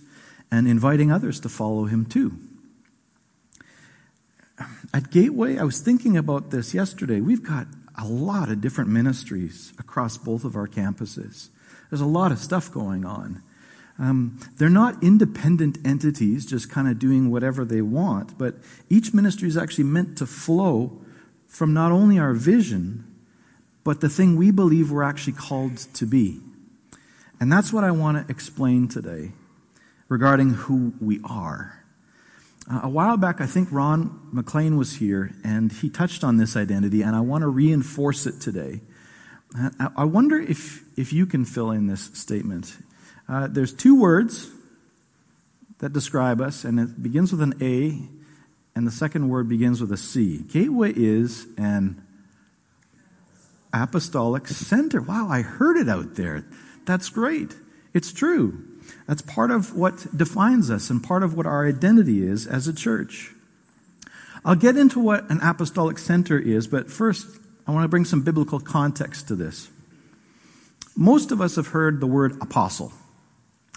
and 0.51 0.69
inviting 0.69 1.11
others 1.11 1.41
to 1.41 1.49
follow 1.49 1.87
him 1.87 2.05
too. 2.05 2.39
At 4.93 5.11
Gateway, 5.11 5.57
I 5.57 5.65
was 5.65 5.81
thinking 5.81 6.17
about 6.19 6.51
this 6.51 6.75
yesterday. 6.75 7.23
We've 7.23 7.43
got 7.43 7.67
a 7.97 8.07
lot 8.07 8.51
of 8.51 8.61
different 8.61 8.91
ministries 8.91 9.73
across 9.79 10.19
both 10.19 10.45
of 10.45 10.57
our 10.57 10.69
campuses. 10.69 11.49
There's 11.91 12.03
a 12.03 12.07
lot 12.07 12.33
of 12.33 12.39
stuff 12.39 12.71
going 12.71 13.07
on. 13.07 13.43
Um, 13.99 14.39
they're 14.59 14.69
not 14.69 15.03
independent 15.03 15.79
entities 15.87 16.45
just 16.45 16.71
kind 16.71 16.87
of 16.87 16.99
doing 16.99 17.31
whatever 17.31 17.65
they 17.65 17.83
want, 17.83 18.37
but 18.37 18.57
each 18.91 19.15
ministry 19.15 19.49
is 19.49 19.57
actually 19.57 19.85
meant 19.85 20.19
to 20.19 20.27
flow 20.27 21.01
from 21.49 21.75
not 21.75 21.91
only 21.91 22.19
our 22.19 22.35
vision, 22.35 23.05
but 23.83 24.01
the 24.01 24.09
thing 24.09 24.37
we 24.37 24.51
believe 24.51 24.93
we're 24.93 25.03
actually 25.03 25.33
called 25.33 25.79
to 25.95 26.07
be. 26.07 26.41
And 27.41 27.51
that's 27.51 27.73
what 27.73 27.85
I 27.85 27.91
want 27.91 28.19
to 28.19 28.31
explain 28.31 28.87
today 28.87 29.33
regarding 30.09 30.51
who 30.51 30.93
we 31.01 31.21
are. 31.25 31.85
Uh, 32.71 32.81
a 32.83 32.89
while 32.89 33.17
back, 33.17 33.41
I 33.41 33.47
think 33.47 33.69
Ron 33.73 34.29
McLean 34.31 34.77
was 34.77 34.97
here, 34.97 35.33
and 35.43 35.73
he 35.73 35.89
touched 35.89 36.23
on 36.23 36.37
this 36.37 36.55
identity, 36.57 37.03
and 37.03 37.17
I 37.17 37.21
want 37.21 37.43
to 37.43 37.49
reinforce 37.49 38.27
it 38.27 38.41
today. 38.41 38.83
Uh, 39.59 39.71
I 39.97 40.05
wonder 40.05 40.39
if, 40.39 40.85
if 40.99 41.13
you 41.13 41.25
can 41.25 41.47
fill 41.47 41.71
in 41.71 41.87
this 41.87 42.11
statement. 42.13 42.77
Uh, 43.27 43.49
there's 43.51 43.73
two 43.73 43.99
words 43.99 44.51
that 45.79 45.93
describe 45.93 46.41
us, 46.41 46.65
and 46.65 46.79
it 46.79 47.03
begins 47.03 47.33
with 47.33 47.41
an 47.41 47.55
A, 47.63 48.18
and 48.79 48.87
the 48.87 48.93
second 48.93 49.29
word 49.29 49.49
begins 49.49 49.81
with 49.81 49.91
a 49.91 49.97
C. 49.97 50.39
Gateway 50.39 50.93
is 50.95 51.49
an 51.57 52.01
apostolic 53.73 54.47
center. 54.47 55.03
Wow, 55.03 55.27
I 55.29 55.43
heard 55.43 55.77
it 55.77 55.89
out 55.89 56.15
there. 56.15 56.45
That's 56.87 57.09
great. 57.09 57.57
It's 57.93 58.13
true. 58.13 58.63
That's 59.09 59.21
part 59.21 59.51
of 59.51 59.75
what 59.75 60.17
defines 60.17 60.71
us 60.71 60.91
and 60.91 61.03
part 61.03 61.25
of 61.25 61.35
what 61.35 61.45
our 61.45 61.67
identity 61.67 62.25
is 62.25 62.47
as 62.47 62.69
a 62.69 62.73
church. 62.73 63.33
I'll 64.45 64.55
get 64.55 64.77
into 64.77 65.01
what 65.01 65.29
an 65.29 65.41
apostolic 65.43 65.99
center 65.99 66.39
is, 66.39 66.69
but 66.69 66.89
first, 66.89 67.27
I 67.67 67.73
want 67.73 67.83
to 67.83 67.89
bring 67.89 68.05
some 68.05 68.23
biblical 68.23 68.61
context 68.61 69.27
to 69.27 69.35
this. 69.35 69.69
Most 70.97 71.33
of 71.33 71.41
us 71.41 71.57
have 71.57 71.67
heard 71.67 71.99
the 71.99 72.07
word 72.07 72.41
apostle. 72.41 72.93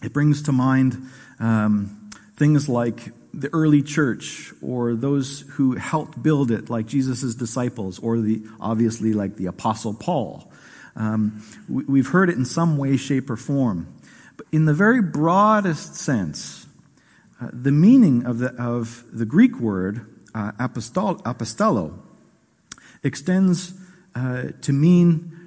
It 0.03 0.13
brings 0.13 0.43
to 0.43 0.51
mind 0.51 1.09
um, 1.39 2.11
things 2.37 2.69
like 2.69 3.11
the 3.33 3.49
early 3.53 3.81
church 3.81 4.53
or 4.61 4.93
those 4.95 5.41
who 5.51 5.75
helped 5.75 6.21
build 6.21 6.51
it, 6.51 6.69
like 6.69 6.85
Jesus' 6.85 7.35
disciples, 7.35 7.99
or 7.99 8.19
the 8.19 8.43
obviously 8.59 9.13
like 9.13 9.37
the 9.37 9.45
Apostle 9.45 9.93
Paul. 9.93 10.51
Um, 10.95 11.41
we, 11.69 11.99
have 11.99 12.07
heard 12.07 12.29
it 12.29 12.37
in 12.37 12.45
some 12.45 12.77
way, 12.77 12.97
shape, 12.97 13.29
or 13.29 13.37
form. 13.37 13.87
But 14.35 14.47
in 14.51 14.65
the 14.65 14.73
very 14.73 15.01
broadest 15.01 15.95
sense, 15.95 16.67
uh, 17.41 17.49
the 17.53 17.71
meaning 17.71 18.25
of 18.25 18.39
the, 18.39 18.53
of 18.61 19.05
the 19.13 19.25
Greek 19.25 19.59
word 19.59 20.05
uh, 20.35 20.51
apostol, 20.59 21.15
apostello 21.19 21.97
extends 23.03 23.73
uh, 24.15 24.49
to 24.61 24.73
mean 24.73 25.37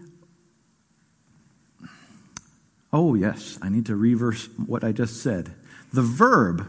Oh, 2.95 3.15
yes, 3.15 3.59
I 3.61 3.71
need 3.71 3.87
to 3.87 3.97
reverse 3.97 4.49
what 4.57 4.85
I 4.85 4.93
just 4.93 5.21
said. 5.21 5.53
The 5.93 6.01
verb 6.01 6.65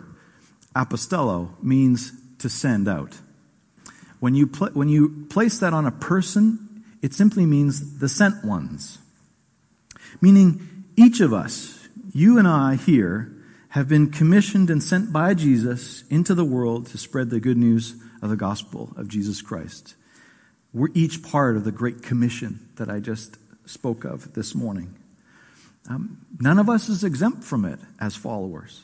apostello 0.75 1.61
means 1.63 2.11
to 2.39 2.49
send 2.49 2.87
out. 2.87 3.17
When 4.19 4.35
you, 4.35 4.47
pl- 4.47 4.71
when 4.73 4.89
you 4.89 5.25
place 5.29 5.59
that 5.59 5.73
on 5.73 5.85
a 5.85 5.91
person, 5.91 6.83
it 7.01 7.13
simply 7.13 7.45
means 7.45 7.99
the 7.99 8.09
sent 8.09 8.43
ones. 8.43 8.99
Meaning, 10.21 10.85
each 10.97 11.19
of 11.19 11.33
us, 11.33 11.87
you 12.13 12.37
and 12.37 12.47
I 12.47 12.75
here, 12.75 13.31
have 13.69 13.89
been 13.89 14.09
commissioned 14.09 14.69
and 14.69 14.81
sent 14.81 15.11
by 15.11 15.33
Jesus 15.33 16.03
into 16.09 16.33
the 16.33 16.45
world 16.45 16.87
to 16.87 16.97
spread 16.97 17.29
the 17.29 17.41
good 17.41 17.57
news 17.57 17.95
of 18.21 18.29
the 18.29 18.37
gospel 18.37 18.93
of 18.95 19.09
Jesus 19.09 19.41
Christ. 19.41 19.95
We're 20.73 20.89
each 20.93 21.21
part 21.21 21.57
of 21.57 21.63
the 21.63 21.71
great 21.71 22.01
commission 22.01 22.69
that 22.75 22.89
I 22.89 22.99
just 22.99 23.37
spoke 23.65 24.03
of 24.03 24.33
this 24.33 24.55
morning. 24.55 24.95
Um, 25.89 26.25
none 26.39 26.57
of 26.57 26.69
us 26.69 26.89
is 26.89 27.03
exempt 27.03 27.43
from 27.43 27.65
it 27.65 27.79
as 27.99 28.15
followers. 28.15 28.81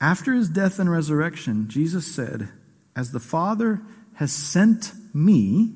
After 0.00 0.32
his 0.32 0.48
death 0.48 0.78
and 0.78 0.90
resurrection, 0.90 1.68
Jesus 1.68 2.06
said, 2.06 2.48
As 2.94 3.10
the 3.10 3.20
Father 3.20 3.82
has 4.14 4.32
sent 4.32 4.92
me, 5.12 5.72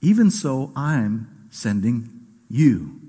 even 0.00 0.30
so 0.30 0.72
I'm 0.74 1.48
sending 1.50 2.26
you. 2.48 3.00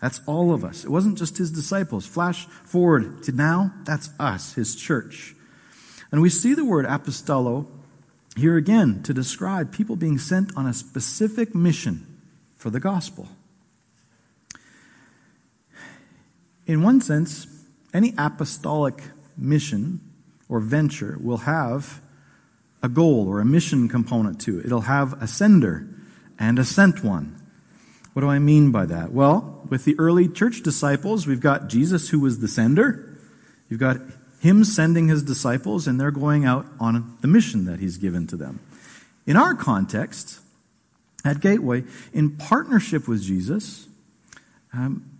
That's 0.00 0.20
all 0.26 0.52
of 0.52 0.64
us. 0.64 0.84
It 0.84 0.90
wasn't 0.90 1.18
just 1.18 1.38
his 1.38 1.50
disciples. 1.50 2.06
Flash 2.06 2.46
forward 2.46 3.22
to 3.24 3.32
now, 3.32 3.72
that's 3.84 4.10
us, 4.18 4.54
his 4.54 4.76
church. 4.76 5.34
And 6.12 6.20
we 6.20 6.30
see 6.30 6.54
the 6.54 6.64
word 6.64 6.84
apostolo 6.84 7.66
here 8.36 8.56
again 8.56 9.02
to 9.04 9.14
describe 9.14 9.72
people 9.72 9.96
being 9.96 10.18
sent 10.18 10.56
on 10.56 10.66
a 10.66 10.74
specific 10.74 11.54
mission 11.54 12.20
for 12.54 12.70
the 12.70 12.80
gospel. 12.80 13.28
In 16.66 16.82
one 16.82 17.00
sense, 17.00 17.46
any 17.94 18.12
apostolic 18.18 19.02
mission 19.36 20.00
or 20.48 20.60
venture 20.60 21.18
will 21.20 21.38
have 21.38 22.00
a 22.82 22.88
goal 22.88 23.28
or 23.28 23.40
a 23.40 23.44
mission 23.44 23.88
component 23.88 24.40
to 24.42 24.58
it. 24.58 24.66
It'll 24.66 24.82
have 24.82 25.20
a 25.22 25.26
sender 25.26 25.88
and 26.38 26.58
a 26.58 26.64
sent 26.64 27.02
one. 27.02 27.40
What 28.12 28.22
do 28.22 28.28
I 28.28 28.38
mean 28.38 28.70
by 28.70 28.86
that? 28.86 29.12
Well, 29.12 29.62
with 29.68 29.84
the 29.84 29.98
early 29.98 30.28
church 30.28 30.62
disciples, 30.62 31.26
we've 31.26 31.40
got 31.40 31.68
Jesus 31.68 32.08
who 32.08 32.20
was 32.20 32.38
the 32.38 32.48
sender. 32.48 33.18
You've 33.68 33.80
got 33.80 33.98
him 34.40 34.64
sending 34.64 35.08
his 35.08 35.22
disciples, 35.22 35.86
and 35.86 36.00
they're 36.00 36.10
going 36.10 36.44
out 36.44 36.66
on 36.78 37.18
the 37.20 37.28
mission 37.28 37.64
that 37.64 37.80
he's 37.80 37.96
given 37.96 38.26
to 38.28 38.36
them. 38.36 38.60
In 39.26 39.36
our 39.36 39.54
context, 39.54 40.40
at 41.24 41.40
Gateway, 41.40 41.84
in 42.12 42.36
partnership 42.36 43.08
with 43.08 43.22
Jesus, 43.22 43.88
um, 44.72 45.15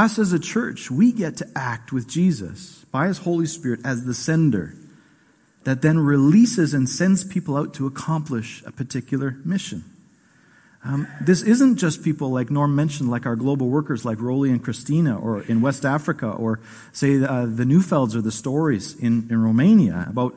us 0.00 0.18
as 0.18 0.32
a 0.32 0.38
church, 0.38 0.90
we 0.90 1.12
get 1.12 1.36
to 1.38 1.48
act 1.54 1.92
with 1.92 2.08
Jesus 2.08 2.84
by 2.90 3.06
His 3.06 3.18
Holy 3.18 3.46
Spirit 3.46 3.80
as 3.84 4.04
the 4.04 4.14
sender 4.14 4.74
that 5.64 5.82
then 5.82 5.98
releases 5.98 6.72
and 6.72 6.88
sends 6.88 7.22
people 7.22 7.56
out 7.56 7.74
to 7.74 7.86
accomplish 7.86 8.62
a 8.64 8.72
particular 8.72 9.36
mission. 9.44 9.84
Um, 10.82 11.06
this 11.20 11.42
isn't 11.42 11.76
just 11.76 12.02
people 12.02 12.30
like 12.30 12.50
Norm 12.50 12.74
mentioned, 12.74 13.10
like 13.10 13.26
our 13.26 13.36
global 13.36 13.68
workers 13.68 14.06
like 14.06 14.18
Rolly 14.20 14.50
and 14.50 14.64
Christina, 14.64 15.18
or 15.18 15.42
in 15.42 15.60
West 15.60 15.84
Africa, 15.84 16.30
or 16.30 16.60
say 16.92 17.22
uh, 17.22 17.44
the 17.44 17.64
Newfelds 17.64 18.14
or 18.14 18.22
the 18.22 18.32
Stories 18.32 18.94
in, 18.96 19.28
in 19.30 19.42
Romania, 19.42 20.06
about 20.08 20.34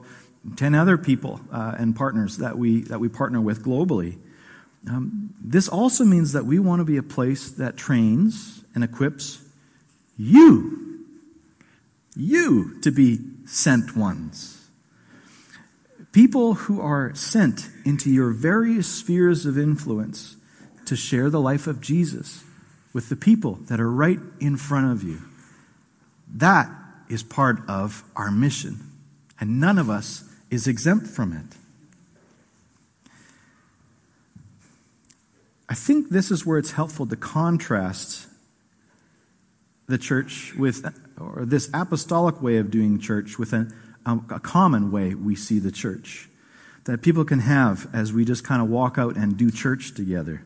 10 0.58 0.75
other 0.75 0.98
people 0.98 1.39
uh, 1.53 1.75
and 1.79 1.96
partners 1.96 2.38
that 2.39 2.58
we, 2.58 2.82
that 2.82 3.00
we 3.00 3.08
partner 3.08 3.39
with 3.39 3.63
globally. 3.63 4.17
Um, 4.89 5.34
this 5.41 5.70
also 5.70 6.03
means 6.03 6.34
that 6.34 6.46
we 6.46 6.60
want 6.60 6.82
to 6.82 6.86
be 6.86 6.98
a 6.98 7.03
place 7.03 7.50
that 7.51 7.77
trains 7.77 8.65
and 8.75 8.84
equips 8.84 9.42
you, 10.17 11.05
you 12.15 12.79
to 12.82 12.91
be 12.91 13.20
sent 13.46 13.96
ones. 13.96 14.70
People 16.12 16.53
who 16.53 16.79
are 16.79 17.15
sent 17.15 17.70
into 17.86 18.12
your 18.12 18.32
various 18.32 18.88
spheres 18.88 19.46
of 19.46 19.58
influence 19.58 20.36
to 20.86 20.96
share 20.96 21.29
the 21.29 21.41
life 21.41 21.65
of 21.65 21.82
Jesus 21.82 22.43
with 22.93 23.10
the 23.10 23.15
people 23.15 23.55
that 23.67 23.79
are 23.79 23.89
right 23.89 24.20
in 24.39 24.55
front 24.55 24.91
of 24.91 25.03
you. 25.03 25.22
That 26.36 26.70
is 27.10 27.24
part 27.24 27.67
of 27.67 28.03
our 28.15 28.32
mission, 28.32 28.79
and 29.39 29.60
none 29.60 29.79
of 29.79 29.89
us 29.89 30.24
is 30.51 30.67
exempt 30.67 31.08
from 31.08 31.34
it. 31.34 31.58
I 35.67 35.74
think 35.74 36.10
this 36.10 36.29
is 36.29 36.46
where 36.46 36.60
it's 36.60 36.72
helpful 36.72 37.08
to 37.08 37.15
contrast 37.15 38.27
the 39.87 39.97
church 39.97 40.53
with, 40.57 40.85
or 41.19 41.45
this 41.45 41.69
apostolic 41.73 42.41
way 42.41 42.57
of 42.57 42.71
doing 42.71 42.99
church 42.99 43.37
with 43.37 43.53
a, 43.53 43.71
a 44.05 44.39
common 44.39 44.91
way 44.91 45.13
we 45.13 45.35
see 45.35 45.59
the 45.59 45.71
church 45.71 46.29
that 46.85 47.01
people 47.01 47.23
can 47.23 47.39
have 47.39 47.87
as 47.93 48.11
we 48.11 48.25
just 48.25 48.43
kind 48.43 48.61
of 48.61 48.69
walk 48.69 48.97
out 48.97 49.15
and 49.15 49.37
do 49.37 49.49
church 49.49 49.93
together. 49.93 50.43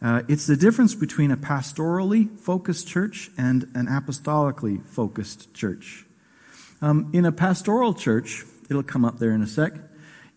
Uh, 0.00 0.22
it's 0.28 0.46
the 0.46 0.56
difference 0.56 0.94
between 0.94 1.30
a 1.30 1.36
pastorally 1.36 2.38
focused 2.38 2.86
church 2.86 3.30
and 3.36 3.64
an 3.74 3.86
apostolically 3.86 4.84
focused 4.84 5.52
church. 5.54 6.04
Um, 6.80 7.10
in 7.12 7.24
a 7.24 7.32
pastoral 7.32 7.94
church, 7.94 8.44
it'll 8.70 8.84
come 8.84 9.04
up 9.04 9.18
there 9.18 9.32
in 9.32 9.42
a 9.42 9.46
sec, 9.46 9.72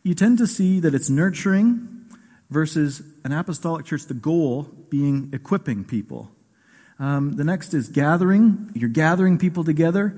you 0.03 0.15
tend 0.15 0.39
to 0.39 0.47
see 0.47 0.79
that 0.79 0.95
it's 0.95 1.09
nurturing 1.09 2.07
versus 2.49 3.03
an 3.23 3.31
apostolic 3.31 3.85
church, 3.85 4.05
the 4.05 4.15
goal 4.15 4.63
being 4.89 5.29
equipping 5.31 5.83
people. 5.83 6.31
Um, 7.01 7.33
the 7.33 7.43
next 7.43 7.73
is 7.73 7.89
gathering. 7.89 8.69
You're 8.75 8.87
gathering 8.87 9.39
people 9.39 9.63
together, 9.63 10.15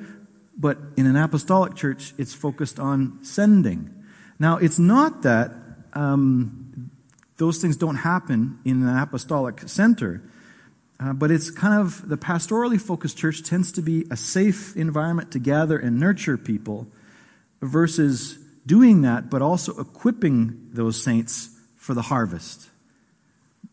but 0.57 0.77
in 0.97 1.05
an 1.05 1.15
apostolic 1.15 1.75
church, 1.75 2.13
it's 2.17 2.33
focused 2.33 2.77
on 2.77 3.23
sending. 3.23 4.03
Now, 4.37 4.57
it's 4.57 4.77
not 4.77 5.21
that 5.21 5.53
um, 5.93 6.91
those 7.37 7.59
things 7.59 7.77
don't 7.77 7.95
happen 7.95 8.59
in 8.65 8.85
an 8.85 8.97
apostolic 8.97 9.61
center, 9.69 10.23
uh, 10.99 11.13
but 11.13 11.31
it's 11.31 11.49
kind 11.49 11.79
of 11.79 12.09
the 12.09 12.17
pastorally 12.17 12.81
focused 12.81 13.17
church 13.17 13.43
tends 13.43 13.71
to 13.71 13.81
be 13.81 14.05
a 14.11 14.17
safe 14.17 14.75
environment 14.75 15.31
to 15.31 15.39
gather 15.39 15.77
and 15.77 16.01
nurture 16.01 16.37
people 16.37 16.87
versus 17.61 18.37
doing 18.65 19.03
that, 19.03 19.29
but 19.29 19.41
also 19.41 19.79
equipping 19.79 20.67
those 20.73 21.01
saints 21.01 21.49
for 21.77 21.93
the 21.93 22.01
harvest. 22.01 22.67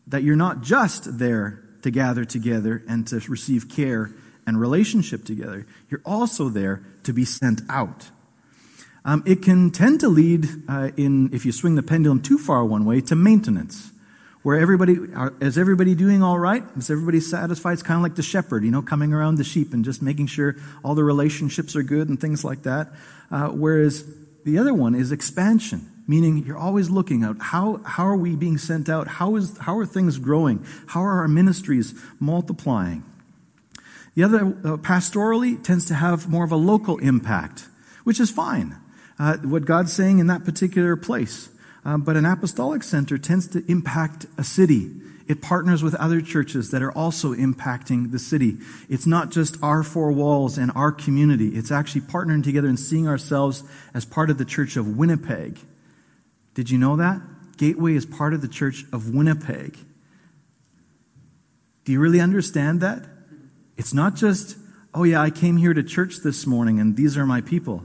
That 0.07 0.23
you're 0.23 0.37
not 0.37 0.61
just 0.61 1.19
there 1.19 1.61
to 1.83 1.91
gather 1.91 2.25
together 2.25 2.83
and 2.87 3.07
to 3.07 3.19
receive 3.29 3.69
care 3.69 4.11
and 4.45 4.59
relationship 4.59 5.23
together. 5.23 5.65
You're 5.89 6.01
also 6.05 6.49
there 6.49 6.83
to 7.03 7.13
be 7.13 7.25
sent 7.25 7.61
out. 7.69 8.09
Um, 9.03 9.23
it 9.25 9.41
can 9.41 9.71
tend 9.71 9.99
to 10.01 10.09
lead, 10.09 10.47
uh, 10.67 10.91
in 10.95 11.33
if 11.33 11.45
you 11.45 11.51
swing 11.51 11.75
the 11.75 11.83
pendulum 11.83 12.21
too 12.21 12.37
far 12.37 12.63
one 12.65 12.85
way, 12.85 13.01
to 13.01 13.15
maintenance, 13.15 13.91
where 14.43 14.59
everybody 14.59 14.97
is 15.39 15.57
everybody 15.57 15.95
doing 15.95 16.23
all 16.23 16.39
right? 16.39 16.63
Is 16.75 16.89
everybody 16.89 17.19
satisfied? 17.19 17.73
It's 17.73 17.83
kind 17.83 17.97
of 17.97 18.03
like 18.03 18.15
the 18.15 18.23
shepherd, 18.23 18.63
you 18.63 18.71
know, 18.71 18.81
coming 18.81 19.13
around 19.13 19.35
the 19.35 19.43
sheep 19.43 19.73
and 19.73 19.85
just 19.85 20.01
making 20.01 20.27
sure 20.27 20.55
all 20.83 20.95
the 20.95 21.03
relationships 21.03 21.75
are 21.75 21.83
good 21.83 22.09
and 22.09 22.19
things 22.19 22.43
like 22.43 22.63
that. 22.63 22.91
Uh, 23.29 23.49
whereas 23.49 24.03
the 24.43 24.57
other 24.57 24.73
one 24.73 24.95
is 24.95 25.11
expansion, 25.11 25.90
meaning 26.07 26.45
you're 26.45 26.57
always 26.57 26.89
looking 26.89 27.23
at 27.23 27.35
how 27.39 27.81
how 27.85 28.05
are 28.05 28.17
we 28.17 28.35
being 28.35 28.57
sent 28.57 28.89
out? 28.89 29.07
How 29.07 29.35
is 29.35 29.57
how 29.59 29.77
are 29.77 29.85
things 29.85 30.17
growing? 30.17 30.65
How 30.87 31.03
are 31.03 31.19
our 31.19 31.27
ministries 31.27 31.93
multiplying? 32.19 33.03
The 34.15 34.23
other, 34.23 34.39
uh, 34.39 34.77
pastorally, 34.77 35.63
tends 35.63 35.85
to 35.85 35.93
have 35.93 36.27
more 36.27 36.43
of 36.43 36.51
a 36.51 36.57
local 36.57 36.97
impact, 36.97 37.67
which 38.03 38.19
is 38.19 38.29
fine 38.29 38.75
uh, 39.21 39.37
what 39.37 39.65
God's 39.65 39.93
saying 39.93 40.17
in 40.17 40.27
that 40.27 40.43
particular 40.43 40.95
place. 40.95 41.49
Um, 41.85 42.01
but 42.01 42.17
an 42.17 42.25
apostolic 42.25 42.81
center 42.81 43.19
tends 43.19 43.47
to 43.49 43.63
impact 43.71 44.25
a 44.37 44.43
city. 44.43 44.91
It 45.27 45.41
partners 45.41 45.83
with 45.83 45.93
other 45.95 46.21
churches 46.21 46.71
that 46.71 46.81
are 46.81 46.91
also 46.91 47.33
impacting 47.33 48.11
the 48.11 48.19
city. 48.19 48.57
It's 48.89 49.05
not 49.05 49.29
just 49.29 49.57
our 49.63 49.83
four 49.83 50.11
walls 50.11 50.57
and 50.57 50.71
our 50.75 50.91
community. 50.91 51.49
It's 51.49 51.71
actually 51.71 52.01
partnering 52.01 52.43
together 52.43 52.67
and 52.67 52.79
seeing 52.79 53.07
ourselves 53.07 53.63
as 53.93 54.05
part 54.05 54.31
of 54.31 54.39
the 54.39 54.45
church 54.45 54.75
of 54.75 54.97
Winnipeg. 54.97 55.59
Did 56.53 56.69
you 56.69 56.77
know 56.77 56.95
that? 56.97 57.21
Gateway 57.57 57.95
is 57.95 58.05
part 58.05 58.33
of 58.33 58.41
the 58.41 58.47
church 58.47 58.85
of 58.91 59.13
Winnipeg. 59.13 59.77
Do 61.85 61.91
you 61.91 61.99
really 61.99 62.19
understand 62.19 62.81
that? 62.81 63.05
It's 63.77 63.93
not 63.93 64.15
just, 64.15 64.57
oh 64.93 65.03
yeah, 65.03 65.21
I 65.21 65.29
came 65.29 65.57
here 65.57 65.73
to 65.73 65.83
church 65.83 66.17
this 66.23 66.45
morning 66.45 66.79
and 66.79 66.95
these 66.95 67.17
are 67.17 67.25
my 67.25 67.41
people. 67.41 67.83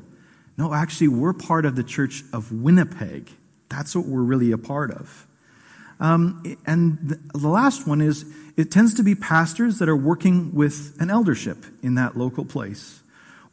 No, 0.59 0.73
actually, 0.73 1.09
we're 1.09 1.33
part 1.33 1.67
of 1.67 1.77
the 1.77 1.83
church 1.83 2.23
of 2.33 2.51
Winnipeg. 2.51 3.31
That's 3.69 3.95
what 3.95 4.07
we're 4.07 4.23
really 4.23 4.53
a 4.53 4.59
part 4.59 4.91
of. 4.91 5.27
Um, 6.01 6.57
and 6.67 7.19
the 7.35 7.49
last 7.49 7.87
one 7.87 8.01
is 8.01 8.25
it 8.57 8.71
tends 8.71 8.95
to 8.95 9.03
be 9.03 9.15
pastors 9.15 9.79
that 9.79 9.89
are 9.89 9.97
working 9.97 10.55
with 10.55 10.97
an 11.01 11.11
eldership 11.11 11.65
in 11.83 11.95
that 11.95 12.17
local 12.17 12.45
place. 12.45 13.01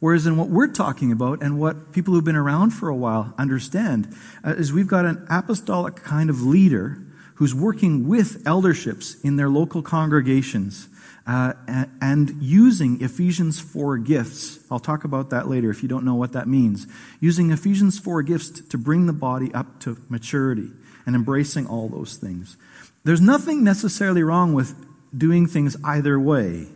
Whereas 0.00 0.26
in 0.26 0.36
what 0.36 0.48
we're 0.48 0.68
talking 0.68 1.12
about 1.12 1.42
and 1.42 1.58
what 1.58 1.92
people 1.92 2.14
who've 2.14 2.24
been 2.24 2.36
around 2.36 2.70
for 2.70 2.88
a 2.88 2.96
while 2.96 3.34
understand 3.38 4.14
uh, 4.44 4.50
is 4.50 4.72
we've 4.72 4.88
got 4.88 5.04
an 5.04 5.26
apostolic 5.30 5.96
kind 5.96 6.30
of 6.30 6.42
leader 6.42 7.00
who's 7.36 7.54
working 7.54 8.06
with 8.06 8.44
elderships 8.44 9.16
in 9.24 9.36
their 9.36 9.48
local 9.48 9.82
congregations 9.82 10.88
uh, 11.26 11.54
and 12.00 12.36
using 12.40 13.00
Ephesians 13.00 13.58
4 13.58 13.98
gifts. 13.98 14.58
I'll 14.70 14.78
talk 14.78 15.04
about 15.04 15.30
that 15.30 15.48
later 15.48 15.70
if 15.70 15.82
you 15.82 15.88
don't 15.88 16.04
know 16.04 16.14
what 16.14 16.32
that 16.32 16.46
means. 16.46 16.86
Using 17.20 17.50
Ephesians 17.50 17.98
4 17.98 18.22
gifts 18.22 18.50
to 18.60 18.78
bring 18.78 19.06
the 19.06 19.12
body 19.12 19.52
up 19.54 19.80
to 19.80 19.96
maturity 20.08 20.70
and 21.06 21.16
embracing 21.16 21.66
all 21.66 21.88
those 21.88 22.16
things. 22.16 22.56
There's 23.04 23.20
nothing 23.20 23.64
necessarily 23.64 24.22
wrong 24.22 24.52
with 24.52 24.74
doing 25.16 25.46
things 25.46 25.76
either 25.82 26.20
way. 26.20 26.66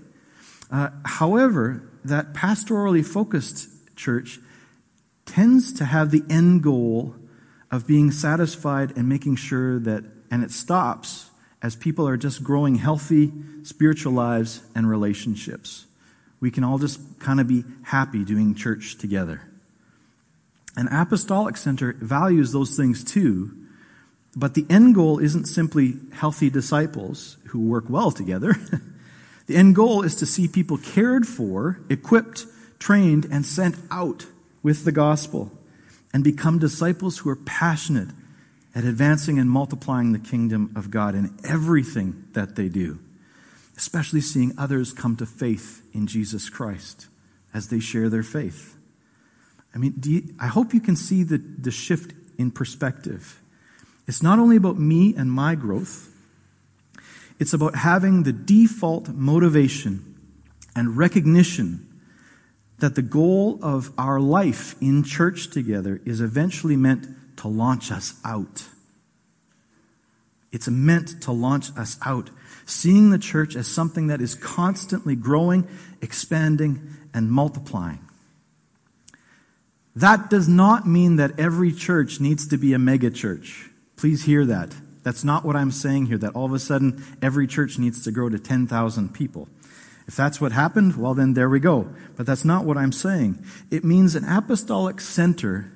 Uh, 0.70 0.90
however, 1.04 1.88
that 2.04 2.32
pastorally 2.32 3.04
focused 3.04 3.68
church 3.96 4.38
tends 5.26 5.72
to 5.74 5.84
have 5.84 6.10
the 6.10 6.22
end 6.30 6.62
goal 6.62 7.14
of 7.70 7.86
being 7.86 8.10
satisfied 8.10 8.96
and 8.96 9.08
making 9.08 9.36
sure 9.36 9.78
that, 9.80 10.04
and 10.30 10.42
it 10.42 10.50
stops 10.50 11.30
as 11.60 11.76
people 11.76 12.08
are 12.08 12.16
just 12.16 12.42
growing 12.42 12.76
healthy 12.76 13.32
spiritual 13.62 14.12
lives 14.12 14.62
and 14.74 14.88
relationships. 14.88 15.86
We 16.40 16.50
can 16.50 16.64
all 16.64 16.78
just 16.78 17.00
kind 17.18 17.40
of 17.40 17.48
be 17.48 17.64
happy 17.82 18.24
doing 18.24 18.54
church 18.54 18.96
together. 18.96 19.42
An 20.76 20.88
apostolic 20.88 21.56
center 21.56 21.94
values 21.94 22.52
those 22.52 22.76
things 22.76 23.02
too, 23.02 23.50
but 24.36 24.54
the 24.54 24.64
end 24.70 24.94
goal 24.94 25.18
isn't 25.18 25.46
simply 25.46 25.94
healthy 26.12 26.48
disciples 26.50 27.36
who 27.48 27.60
work 27.60 27.86
well 27.88 28.12
together. 28.12 28.54
the 29.48 29.56
end 29.56 29.74
goal 29.74 30.02
is 30.02 30.14
to 30.16 30.26
see 30.26 30.46
people 30.46 30.76
cared 30.76 31.26
for, 31.26 31.80
equipped, 31.88 32.44
trained, 32.78 33.26
and 33.30 33.44
sent 33.44 33.76
out 33.90 34.26
with 34.62 34.84
the 34.84 34.92
gospel 34.92 35.50
and 36.12 36.22
become 36.22 36.58
disciples 36.58 37.18
who 37.18 37.30
are 37.30 37.37
passionate 37.37 38.08
at 38.74 38.84
advancing 38.84 39.38
and 39.38 39.50
multiplying 39.50 40.12
the 40.12 40.18
kingdom 40.18 40.70
of 40.76 40.90
God 40.90 41.14
in 41.14 41.34
everything 41.44 42.26
that 42.34 42.56
they 42.56 42.68
do, 42.68 42.98
especially 43.76 44.20
seeing 44.20 44.52
others 44.58 44.92
come 44.92 45.16
to 45.16 45.24
faith 45.24 45.82
in 45.94 46.06
Jesus 46.06 46.50
Christ 46.50 47.06
as 47.54 47.68
they 47.68 47.80
share 47.80 48.11
their 48.11 48.22
faith. 48.22 48.76
I 49.74 49.78
mean, 49.78 49.94
you, 50.04 50.34
I 50.38 50.48
hope 50.48 50.74
you 50.74 50.80
can 50.80 50.94
see 50.94 51.22
the, 51.22 51.38
the 51.38 51.70
shift 51.70 52.12
in 52.37 52.50
perspective. 52.50 53.40
It's 54.06 54.22
not 54.22 54.38
only 54.38 54.56
about 54.56 54.78
me 54.78 55.14
and 55.16 55.32
my 55.32 55.54
growth, 55.54 56.14
it's 57.38 57.53
about 57.53 57.77
having 57.77 58.24
the 58.24 58.33
default 58.33 59.09
motivation 59.09 60.16
and 60.74 60.96
recognition 60.96 61.85
that 62.79 62.94
the 62.94 63.03
goal 63.03 63.59
of 63.62 63.92
our 63.98 64.20
life 64.20 64.74
in 64.81 65.03
church 65.03 65.51
together 65.51 66.01
is 66.05 66.20
eventually 66.20 66.77
meant 66.77 67.07
to 67.38 67.48
launch 67.48 67.90
us 67.90 68.14
out. 68.24 68.64
It's 70.51 70.68
meant 70.68 71.22
to 71.22 71.33
launch 71.33 71.77
us 71.77 71.98
out, 72.05 72.31
seeing 72.64 73.11
the 73.11 73.18
church 73.18 73.55
as 73.55 73.66
something 73.66 74.07
that 74.07 74.20
is 74.20 74.35
constantly 74.35 75.14
growing, 75.14 75.68
expanding, 76.01 76.94
and 77.12 77.31
multiplying. 77.31 78.01
That 79.94 80.31
does 80.31 80.48
not 80.48 80.87
mean 80.87 81.16
that 81.16 81.38
every 81.38 81.72
church 81.72 82.20
needs 82.20 82.46
to 82.48 82.57
be 82.57 82.72
a 82.72 82.79
mega 82.79 83.11
church. 83.11 83.68
Please 83.96 84.24
hear 84.24 84.44
that. 84.46 84.72
That's 85.09 85.25
not 85.25 85.42
what 85.42 85.57
I'm 85.57 85.71
saying 85.71 86.05
here, 86.05 86.18
that 86.18 86.35
all 86.35 86.44
of 86.44 86.53
a 86.53 86.59
sudden 86.59 87.03
every 87.23 87.47
church 87.47 87.79
needs 87.79 88.05
to 88.05 88.12
grow 88.12 88.29
to 88.29 88.38
10,000 88.38 89.14
people. 89.14 89.49
If 90.07 90.14
that's 90.14 90.38
what 90.38 90.53
happened, 90.53 90.97
well, 90.97 91.14
then 91.14 91.33
there 91.33 91.49
we 91.49 91.61
go. 91.61 91.88
But 92.14 92.27
that's 92.27 92.44
not 92.44 92.66
what 92.66 92.77
I'm 92.77 92.92
saying. 92.92 93.42
It 93.71 93.85
means 93.85 94.14
an 94.14 94.29
apostolic 94.29 95.01
center 95.01 95.73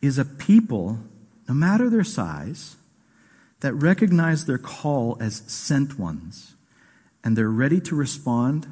is 0.00 0.18
a 0.18 0.24
people, 0.24 1.00
no 1.48 1.54
matter 1.54 1.90
their 1.90 2.04
size, 2.04 2.76
that 3.58 3.74
recognize 3.74 4.46
their 4.46 4.56
call 4.56 5.16
as 5.20 5.42
sent 5.48 5.98
ones 5.98 6.54
and 7.24 7.36
they're 7.36 7.50
ready 7.50 7.80
to 7.80 7.96
respond, 7.96 8.68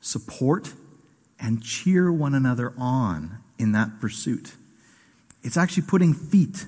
support, 0.00 0.74
and 1.38 1.62
cheer 1.62 2.10
one 2.10 2.34
another 2.34 2.74
on 2.76 3.38
in 3.56 3.70
that 3.70 4.00
pursuit. 4.00 4.54
It's 5.44 5.56
actually 5.56 5.84
putting 5.84 6.12
feet, 6.12 6.66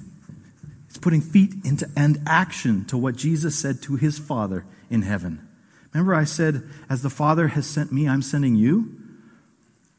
it's 0.90 0.98
putting 0.98 1.20
feet 1.20 1.54
into 1.64 1.88
and 1.96 2.20
action 2.26 2.84
to 2.86 2.98
what 2.98 3.14
Jesus 3.14 3.56
said 3.56 3.80
to 3.82 3.94
his 3.94 4.18
Father 4.18 4.66
in 4.90 5.02
heaven. 5.02 5.48
Remember, 5.94 6.16
I 6.16 6.24
said, 6.24 6.68
As 6.88 7.02
the 7.02 7.08
Father 7.08 7.48
has 7.48 7.64
sent 7.64 7.92
me, 7.92 8.08
I'm 8.08 8.22
sending 8.22 8.56
you? 8.56 8.96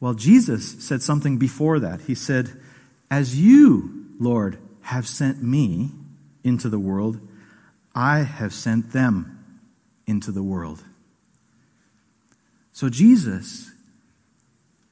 Well, 0.00 0.12
Jesus 0.12 0.84
said 0.84 1.02
something 1.02 1.38
before 1.38 1.78
that. 1.80 2.02
He 2.02 2.14
said, 2.14 2.60
As 3.10 3.40
you, 3.40 4.04
Lord, 4.20 4.58
have 4.82 5.08
sent 5.08 5.42
me 5.42 5.92
into 6.44 6.68
the 6.68 6.78
world, 6.78 7.26
I 7.94 8.18
have 8.18 8.52
sent 8.52 8.92
them 8.92 9.64
into 10.06 10.30
the 10.30 10.42
world. 10.42 10.84
So, 12.72 12.90
Jesus, 12.90 13.70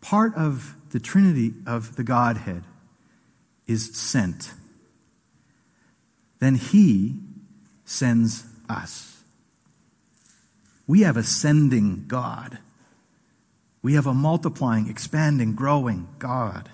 part 0.00 0.34
of 0.34 0.76
the 0.92 1.00
Trinity 1.00 1.52
of 1.66 1.96
the 1.96 2.04
Godhead, 2.04 2.64
is 3.66 3.94
sent. 3.94 4.54
Then 6.40 6.56
He 6.56 7.16
sends 7.84 8.44
us. 8.68 9.22
We 10.86 11.02
have 11.02 11.16
a 11.16 11.22
sending 11.22 12.06
God. 12.08 12.58
We 13.82 13.94
have 13.94 14.06
a 14.06 14.14
multiplying, 14.14 14.88
expanding, 14.88 15.54
growing 15.54 16.08
God. 16.18 16.70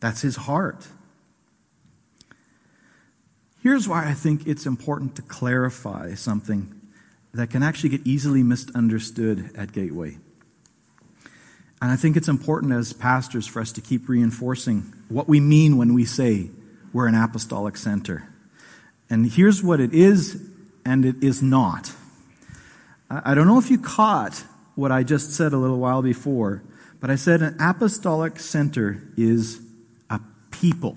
That's 0.00 0.22
His 0.22 0.36
heart. 0.36 0.88
Here's 3.62 3.86
why 3.86 4.08
I 4.08 4.14
think 4.14 4.46
it's 4.46 4.66
important 4.66 5.14
to 5.16 5.22
clarify 5.22 6.14
something 6.14 6.80
that 7.32 7.50
can 7.50 7.62
actually 7.62 7.90
get 7.90 8.06
easily 8.06 8.42
misunderstood 8.42 9.50
at 9.54 9.72
Gateway. 9.72 10.18
And 11.80 11.90
I 11.90 11.96
think 11.96 12.16
it's 12.16 12.28
important 12.28 12.72
as 12.72 12.92
pastors 12.92 13.46
for 13.46 13.60
us 13.60 13.72
to 13.72 13.80
keep 13.80 14.08
reinforcing 14.08 14.92
what 15.08 15.28
we 15.28 15.40
mean 15.40 15.76
when 15.76 15.94
we 15.94 16.04
say 16.04 16.50
we're 16.92 17.06
an 17.06 17.14
apostolic 17.14 17.76
center. 17.76 18.31
And 19.12 19.30
here's 19.30 19.62
what 19.62 19.78
it 19.78 19.92
is 19.92 20.42
and 20.86 21.04
it 21.04 21.22
is 21.22 21.42
not. 21.42 21.92
I 23.10 23.34
don't 23.34 23.46
know 23.46 23.58
if 23.58 23.70
you 23.70 23.78
caught 23.78 24.42
what 24.74 24.90
I 24.90 25.02
just 25.02 25.34
said 25.34 25.52
a 25.52 25.58
little 25.58 25.78
while 25.78 26.00
before, 26.00 26.62
but 26.98 27.10
I 27.10 27.16
said 27.16 27.42
an 27.42 27.58
apostolic 27.60 28.40
center 28.40 29.02
is 29.18 29.60
a 30.08 30.18
people. 30.50 30.96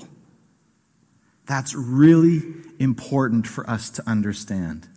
That's 1.46 1.76
really 1.76 2.42
important 2.80 3.48
for 3.48 3.70
us 3.70 3.90
to 3.90 4.10
understand. 4.10 4.88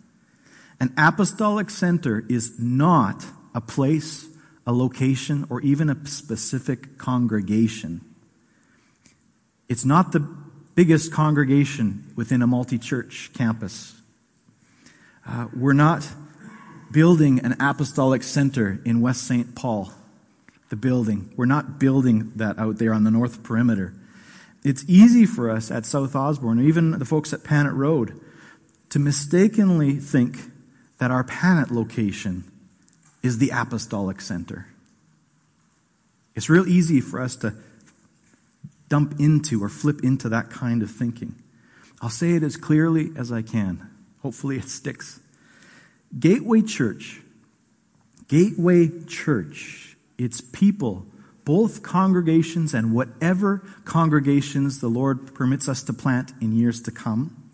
An 0.79 0.93
apostolic 0.97 1.69
center 1.69 2.23
is 2.29 2.57
not 2.57 3.25
a 3.53 3.59
place, 3.59 4.27
a 4.65 4.71
location, 4.71 5.45
or 5.49 5.59
even 5.59 5.89
a 5.89 6.07
specific 6.07 6.97
congregation. 6.97 7.99
It's 9.67 9.83
not 9.83 10.13
the 10.13 10.38
biggest 10.79 11.11
congregation 11.11 12.09
within 12.15 12.41
a 12.41 12.47
multi 12.47 12.77
church 12.77 13.31
campus. 13.33 13.99
Uh, 15.27 15.45
we're 15.53 15.73
not 15.73 16.07
building 16.89 17.37
an 17.39 17.53
apostolic 17.59 18.23
center 18.23 18.79
in 18.85 19.01
West 19.01 19.27
St. 19.27 19.55
Paul, 19.55 19.91
the 20.69 20.77
building. 20.77 21.33
We're 21.35 21.47
not 21.47 21.79
building 21.79 22.31
that 22.37 22.57
out 22.57 22.77
there 22.77 22.93
on 22.93 23.03
the 23.03 23.11
north 23.11 23.43
perimeter. 23.43 23.93
It's 24.63 24.85
easy 24.87 25.25
for 25.25 25.49
us 25.49 25.69
at 25.69 25.85
South 25.85 26.15
Osborne, 26.15 26.59
or 26.59 26.63
even 26.63 26.91
the 26.91 27.03
folks 27.03 27.33
at 27.33 27.43
Panet 27.43 27.73
Road, 27.73 28.17
to 28.91 28.99
mistakenly 28.99 29.95
think 29.95 30.37
that 30.99 31.11
our 31.11 31.25
Panet 31.25 31.71
location 31.71 32.49
is 33.21 33.39
the 33.39 33.49
apostolic 33.49 34.21
center. 34.21 34.67
It's 36.35 36.49
real 36.49 36.69
easy 36.69 37.01
for 37.01 37.19
us 37.19 37.35
to 37.35 37.53
dump 38.89 39.19
into 39.19 39.63
or 39.63 39.69
flip 39.69 40.03
into 40.03 40.27
that 40.29 40.49
kind 40.49 40.81
of 40.83 40.91
thinking. 40.91 41.35
I'll 42.01 42.09
say 42.09 42.31
it 42.31 42.43
as 42.43 42.57
clearly 42.57 43.11
as 43.15 43.31
I 43.31 43.41
can. 43.41 43.89
Hopefully 44.21 44.57
it 44.57 44.69
sticks. 44.69 45.19
Gateway 46.17 46.61
Church, 46.61 47.21
Gateway 48.27 48.89
Church, 49.05 49.95
its 50.17 50.41
people, 50.41 51.05
both 51.45 51.81
congregations 51.81 52.73
and 52.73 52.93
whatever 52.93 53.63
congregations 53.85 54.81
the 54.81 54.87
Lord 54.87 55.33
permits 55.33 55.67
us 55.67 55.81
to 55.83 55.93
plant 55.93 56.33
in 56.41 56.51
years 56.51 56.81
to 56.83 56.91
come, 56.91 57.49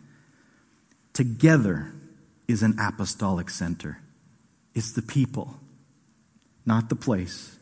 together 1.13 1.93
is 2.47 2.61
an 2.61 2.77
apostolic 2.79 3.49
center. 3.49 3.99
It's 4.73 4.91
the 4.91 5.01
people, 5.01 5.59
not 6.65 6.89
the 6.89 6.95
place. 6.95 7.57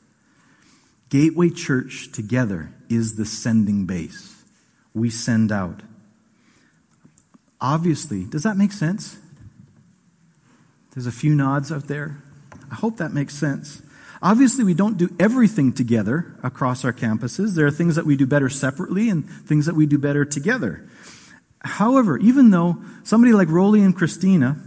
Gateway 1.13 1.51
Church 1.51 2.11
together 2.11 2.71
is 2.89 3.17
the 3.17 3.25
sending 3.25 3.85
base. 3.85 4.43
We 4.95 5.11
send 5.11 5.51
out. 5.51 5.83
Obviously, 7.61 8.23
does 8.23 8.41
that 8.41 8.57
make 8.57 8.71
sense? 8.71 9.19
There's 10.91 11.05
a 11.05 11.11
few 11.11 11.35
nods 11.35 11.71
out 11.71 11.87
there. 11.87 12.17
I 12.71 12.73
hope 12.73 12.97
that 12.97 13.13
makes 13.13 13.35
sense. 13.35 13.83
Obviously, 14.23 14.63
we 14.63 14.73
don't 14.73 14.97
do 14.97 15.15
everything 15.19 15.71
together 15.71 16.35
across 16.41 16.83
our 16.83 16.93
campuses. 16.93 17.53
There 17.53 17.67
are 17.67 17.71
things 17.71 17.95
that 17.95 18.07
we 18.07 18.15
do 18.15 18.25
better 18.25 18.49
separately 18.49 19.11
and 19.11 19.29
things 19.29 19.67
that 19.67 19.75
we 19.75 19.85
do 19.85 19.99
better 19.99 20.25
together. 20.25 20.83
However, 21.61 22.17
even 22.17 22.49
though 22.49 22.81
somebody 23.03 23.33
like 23.33 23.49
Rolly 23.49 23.83
and 23.83 23.95
Christina, 23.95 24.57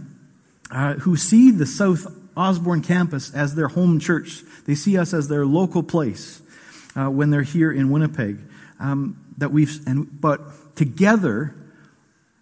uh, 0.71 0.93
who 0.93 1.17
see 1.17 1.51
the 1.51 1.65
South 1.65 2.07
Osborne 2.37 2.81
campus 2.81 3.33
as 3.33 3.55
their 3.55 3.67
home 3.67 3.99
church, 3.99 4.43
they 4.65 4.75
see 4.75 4.97
us 4.97 5.13
as 5.13 5.27
their 5.27 5.45
local 5.45 5.83
place 5.83 6.41
uh, 6.95 7.09
when 7.09 7.29
they're 7.29 7.41
here 7.41 7.71
in 7.71 7.89
Winnipeg. 7.89 8.39
Um, 8.79 9.23
that 9.39 9.51
we've 9.51 9.79
and 9.87 10.21
but 10.21 10.75
together 10.75 11.55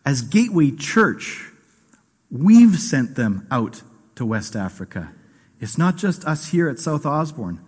as 0.06 0.22
Gateway 0.22 0.72
Church, 0.72 1.52
We've 2.32 2.78
sent 2.78 3.16
them 3.16 3.48
out 3.52 3.82
to 4.16 4.26
West 4.26 4.56
Africa. 4.56 5.14
It's 5.60 5.78
not 5.78 5.96
just 5.96 6.26
us 6.26 6.50
here 6.50 6.68
at 6.68 6.80
South 6.80 7.06
Osborne. 7.06 7.62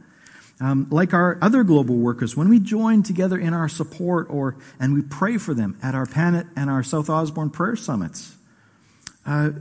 Um, 0.59 0.87
like 0.89 1.13
our 1.13 1.37
other 1.41 1.63
global 1.63 1.95
workers, 1.95 2.35
when 2.35 2.49
we 2.49 2.59
join 2.59 3.03
together 3.03 3.37
in 3.37 3.53
our 3.53 3.69
support 3.69 4.27
or 4.29 4.57
and 4.79 4.93
we 4.93 5.03
pray 5.03 5.37
for 5.37 5.53
them 5.53 5.77
at 5.83 5.93
our 5.93 6.07
Panet 6.07 6.47
and 6.55 6.69
our 6.69 6.81
South 6.81 7.09
Osborne 7.09 7.51
prayer 7.51 7.75
summits, 7.75 8.35
uh, 9.25 9.51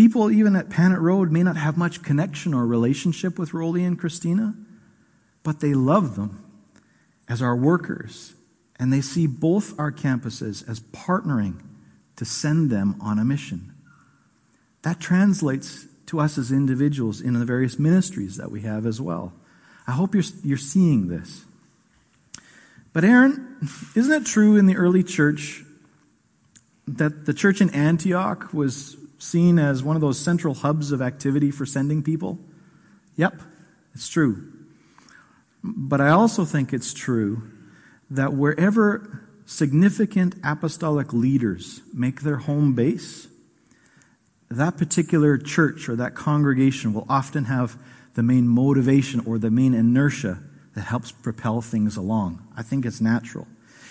people 0.00 0.30
even 0.30 0.56
at 0.56 0.70
Panet 0.70 0.98
Road 0.98 1.30
may 1.30 1.42
not 1.42 1.58
have 1.58 1.76
much 1.76 2.02
connection 2.02 2.54
or 2.54 2.66
relationship 2.66 3.38
with 3.38 3.52
Rolly 3.52 3.84
and 3.84 3.98
Christina, 3.98 4.54
but 5.42 5.60
they 5.60 5.74
love 5.74 6.16
them 6.16 6.42
as 7.28 7.42
our 7.42 7.54
workers, 7.54 8.32
and 8.78 8.90
they 8.90 9.02
see 9.02 9.26
both 9.26 9.78
our 9.78 9.92
campuses 9.92 10.66
as 10.66 10.80
partnering 10.80 11.60
to 12.16 12.24
send 12.24 12.70
them 12.70 12.96
on 12.98 13.18
a 13.18 13.26
mission. 13.26 13.74
That 14.84 15.00
translates 15.00 15.84
to 16.06 16.18
us 16.18 16.38
as 16.38 16.50
individuals 16.50 17.20
in 17.20 17.34
the 17.34 17.44
various 17.44 17.78
ministries 17.78 18.38
that 18.38 18.50
we 18.50 18.62
have 18.62 18.86
as 18.86 19.02
well. 19.02 19.34
I 19.86 19.92
hope 19.92 20.14
you're, 20.14 20.24
you're 20.42 20.56
seeing 20.56 21.08
this. 21.08 21.44
But, 22.94 23.04
Aaron, 23.04 23.68
isn't 23.94 24.22
it 24.22 24.24
true 24.24 24.56
in 24.56 24.64
the 24.64 24.76
early 24.76 25.02
church 25.02 25.62
that 26.88 27.26
the 27.26 27.34
church 27.34 27.60
in 27.60 27.68
Antioch 27.74 28.54
was 28.54 28.96
seen 29.20 29.58
as 29.58 29.82
one 29.82 29.96
of 29.96 30.02
those 30.02 30.18
central 30.18 30.54
hubs 30.54 30.90
of 30.90 31.00
activity 31.00 31.50
for 31.50 31.66
sending 31.66 32.02
people? 32.02 32.38
Yep, 33.16 33.40
it's 33.94 34.08
true. 34.08 34.50
But 35.62 36.00
I 36.00 36.08
also 36.08 36.44
think 36.44 36.72
it's 36.72 36.94
true 36.94 37.42
that 38.10 38.32
wherever 38.32 39.28
significant 39.44 40.34
apostolic 40.42 41.12
leaders 41.12 41.82
make 41.92 42.22
their 42.22 42.38
home 42.38 42.74
base, 42.74 43.28
that 44.48 44.78
particular 44.78 45.36
church 45.36 45.88
or 45.88 45.96
that 45.96 46.14
congregation 46.14 46.92
will 46.92 47.06
often 47.08 47.44
have 47.44 47.76
the 48.14 48.22
main 48.22 48.48
motivation 48.48 49.20
or 49.26 49.38
the 49.38 49.50
main 49.50 49.74
inertia 49.74 50.38
that 50.74 50.82
helps 50.82 51.12
propel 51.12 51.60
things 51.60 51.96
along. 51.96 52.42
I 52.56 52.62
think 52.62 52.86
it's 52.86 53.00
natural. 53.00 53.46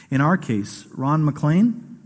In 0.09 0.21
our 0.21 0.37
case, 0.37 0.87
Ron 0.95 1.23
McLean 1.23 1.99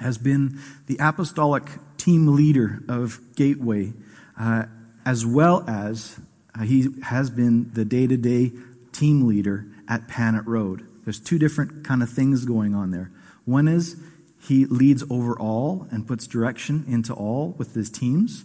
has 0.00 0.16
been 0.16 0.58
the 0.86 0.96
apostolic 0.98 1.64
team 2.00 2.34
leader 2.34 2.82
of 2.88 3.20
Gateway, 3.36 3.92
uh, 4.38 4.64
as 5.04 5.26
well 5.26 5.64
as 5.68 6.18
uh, 6.54 6.62
he 6.62 6.88
has 7.02 7.28
been 7.30 7.70
the 7.74 7.84
day 7.84 8.06
to 8.06 8.16
day 8.16 8.52
team 8.92 9.26
leader 9.26 9.66
at 9.86 10.08
Panet 10.08 10.46
Road. 10.46 10.86
There's 11.04 11.20
two 11.20 11.38
different 11.38 11.84
kind 11.84 12.02
of 12.02 12.08
things 12.08 12.44
going 12.44 12.74
on 12.74 12.90
there. 12.90 13.10
One 13.44 13.68
is 13.68 13.96
he 14.40 14.64
leads 14.64 15.04
over 15.10 15.38
all 15.38 15.86
and 15.90 16.06
puts 16.06 16.26
direction 16.26 16.84
into 16.88 17.12
all 17.12 17.54
with 17.58 17.74
his 17.74 17.90
teams. 17.90 18.44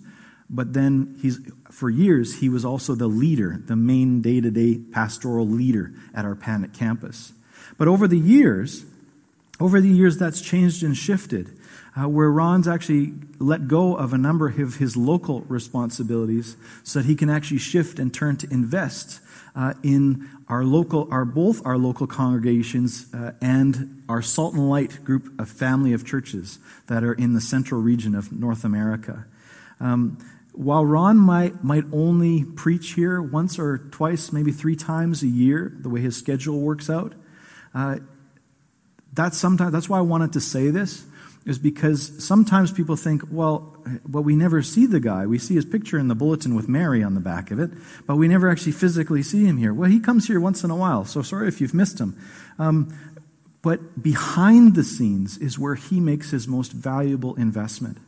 But 0.49 0.73
then 0.73 1.17
he's, 1.21 1.39
for 1.71 1.89
years, 1.89 2.39
he 2.39 2.49
was 2.49 2.65
also 2.65 2.93
the 2.93 3.07
leader, 3.07 3.61
the 3.65 3.75
main 3.75 4.21
day 4.21 4.41
to 4.41 4.51
day 4.51 4.79
pastoral 4.91 5.47
leader 5.47 5.93
at 6.13 6.25
our 6.25 6.35
Panet 6.35 6.73
campus. 6.73 7.33
But 7.77 7.87
over 7.87 8.07
the 8.07 8.19
years, 8.19 8.85
over 9.59 9.79
the 9.79 9.89
years, 9.89 10.17
that's 10.17 10.41
changed 10.41 10.83
and 10.83 10.95
shifted, 10.95 11.57
uh, 11.97 12.07
where 12.07 12.29
Ron's 12.29 12.67
actually 12.67 13.13
let 13.39 13.67
go 13.67 13.95
of 13.95 14.13
a 14.13 14.17
number 14.17 14.47
of 14.47 14.75
his 14.75 14.97
local 14.97 15.41
responsibilities 15.41 16.57
so 16.83 16.99
that 16.99 17.05
he 17.05 17.15
can 17.15 17.29
actually 17.29 17.59
shift 17.59 17.99
and 17.99 18.13
turn 18.13 18.37
to 18.37 18.51
invest 18.51 19.21
uh, 19.55 19.73
in 19.83 20.29
our 20.49 20.63
local, 20.63 21.07
our 21.09 21.23
both 21.23 21.65
our 21.65 21.77
local 21.77 22.05
congregations 22.05 23.13
uh, 23.13 23.31
and 23.41 24.03
our 24.09 24.21
Salt 24.21 24.53
and 24.53 24.69
Light 24.69 25.03
group 25.03 25.39
of 25.39 25.49
family 25.49 25.93
of 25.93 26.05
churches 26.05 26.59
that 26.87 27.03
are 27.03 27.13
in 27.13 27.33
the 27.33 27.41
central 27.41 27.81
region 27.81 28.13
of 28.13 28.31
North 28.31 28.65
America. 28.65 29.25
Um, 29.79 30.17
while 30.51 30.85
Ron 30.85 31.17
might 31.17 31.63
might 31.63 31.85
only 31.91 32.43
preach 32.43 32.93
here 32.93 33.21
once 33.21 33.57
or 33.57 33.77
twice, 33.77 34.31
maybe 34.31 34.51
three 34.51 34.75
times 34.75 35.23
a 35.23 35.27
year, 35.27 35.75
the 35.81 35.89
way 35.89 36.01
his 36.01 36.15
schedule 36.17 36.59
works 36.59 36.89
out, 36.89 37.13
uh, 37.73 37.97
that's 39.13 39.37
sometimes 39.37 39.71
that's 39.71 39.89
why 39.89 39.97
I 39.97 40.01
wanted 40.01 40.33
to 40.33 40.41
say 40.41 40.69
this 40.69 41.05
is 41.45 41.59
because 41.59 42.23
sometimes 42.23 42.71
people 42.71 42.95
think, 42.95 43.21
well, 43.29 43.77
but 44.05 44.23
we 44.23 44.35
never 44.35 44.63
see 44.63 44.87
the 44.87 44.99
guy. 44.99 45.27
We 45.27 45.37
see 45.37 45.53
his 45.53 45.65
picture 45.65 45.99
in 45.99 46.07
the 46.07 46.15
bulletin 46.15 46.55
with 46.55 46.67
Mary 46.67 47.03
on 47.03 47.13
the 47.13 47.19
back 47.19 47.51
of 47.51 47.59
it, 47.59 47.69
but 48.07 48.15
we 48.15 48.27
never 48.27 48.49
actually 48.49 48.71
physically 48.71 49.21
see 49.21 49.45
him 49.45 49.57
here. 49.57 49.73
Well, 49.73 49.89
he 49.89 49.99
comes 49.99 50.27
here 50.27 50.39
once 50.39 50.63
in 50.63 50.71
a 50.71 50.75
while, 50.75 51.05
so 51.05 51.21
sorry 51.21 51.47
if 51.47 51.61
you've 51.61 51.73
missed 51.73 51.99
him. 51.99 52.17
Um, 52.57 52.97
but 53.61 54.01
behind 54.01 54.75
the 54.75 54.83
scenes 54.83 55.37
is 55.37 55.59
where 55.59 55.75
he 55.75 55.99
makes 55.99 56.31
his 56.31 56.47
most 56.47 56.71
valuable 56.71 57.35
investment. 57.35 57.99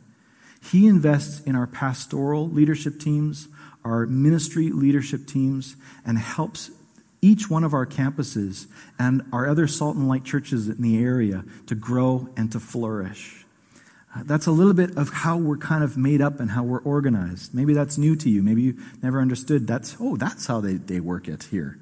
He 0.60 0.86
invests 0.86 1.40
in 1.40 1.54
our 1.54 1.66
pastoral 1.66 2.48
leadership 2.48 2.98
teams, 2.98 3.48
our 3.84 4.06
ministry 4.06 4.70
leadership 4.70 5.26
teams, 5.26 5.76
and 6.04 6.18
helps 6.18 6.70
each 7.20 7.50
one 7.50 7.64
of 7.64 7.74
our 7.74 7.86
campuses 7.86 8.66
and 8.98 9.22
our 9.32 9.48
other 9.48 9.66
salt 9.66 9.96
and 9.96 10.08
light 10.08 10.24
churches 10.24 10.68
in 10.68 10.80
the 10.82 11.02
area 11.02 11.44
to 11.66 11.74
grow 11.74 12.28
and 12.36 12.52
to 12.52 12.60
flourish. 12.60 13.44
Uh, 14.14 14.22
that's 14.24 14.46
a 14.46 14.50
little 14.50 14.72
bit 14.72 14.96
of 14.96 15.10
how 15.10 15.36
we're 15.36 15.56
kind 15.56 15.84
of 15.84 15.96
made 15.96 16.22
up 16.22 16.40
and 16.40 16.50
how 16.50 16.62
we're 16.62 16.80
organized. 16.82 17.54
Maybe 17.54 17.74
that's 17.74 17.98
new 17.98 18.16
to 18.16 18.30
you. 18.30 18.42
Maybe 18.42 18.62
you 18.62 18.76
never 19.02 19.20
understood 19.20 19.66
that's, 19.66 19.96
oh, 20.00 20.16
that's 20.16 20.46
how 20.46 20.60
they, 20.60 20.74
they 20.74 21.00
work 21.00 21.28
it 21.28 21.44
here. 21.44 21.78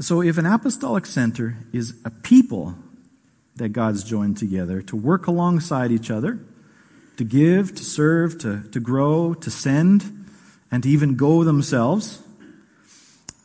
So 0.00 0.20
if 0.20 0.38
an 0.38 0.46
apostolic 0.46 1.06
center 1.06 1.58
is 1.72 1.94
a 2.04 2.10
people 2.10 2.74
that 3.56 3.70
God's 3.70 4.04
joined 4.04 4.36
together 4.36 4.82
to 4.82 4.96
work 4.96 5.26
alongside 5.26 5.92
each 5.92 6.10
other, 6.10 6.40
to 7.16 7.24
give, 7.24 7.74
to 7.74 7.84
serve, 7.84 8.38
to, 8.38 8.62
to 8.70 8.80
grow, 8.80 9.34
to 9.34 9.50
send, 9.50 10.26
and 10.70 10.82
to 10.82 10.88
even 10.88 11.16
go 11.16 11.44
themselves, 11.44 12.22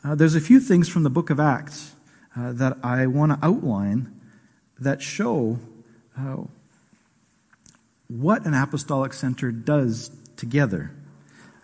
uh, 0.04 0.14
there's 0.14 0.34
a 0.34 0.40
few 0.40 0.60
things 0.60 0.88
from 0.88 1.02
the 1.02 1.10
book 1.10 1.30
of 1.30 1.40
Acts 1.40 1.94
uh, 2.36 2.52
that 2.52 2.78
I 2.82 3.06
want 3.06 3.32
to 3.32 3.46
outline 3.46 4.14
that 4.78 5.02
show 5.02 5.58
uh, 6.18 6.36
what 8.08 8.46
an 8.46 8.54
apostolic 8.54 9.12
center 9.12 9.50
does 9.50 10.10
together. 10.36 10.92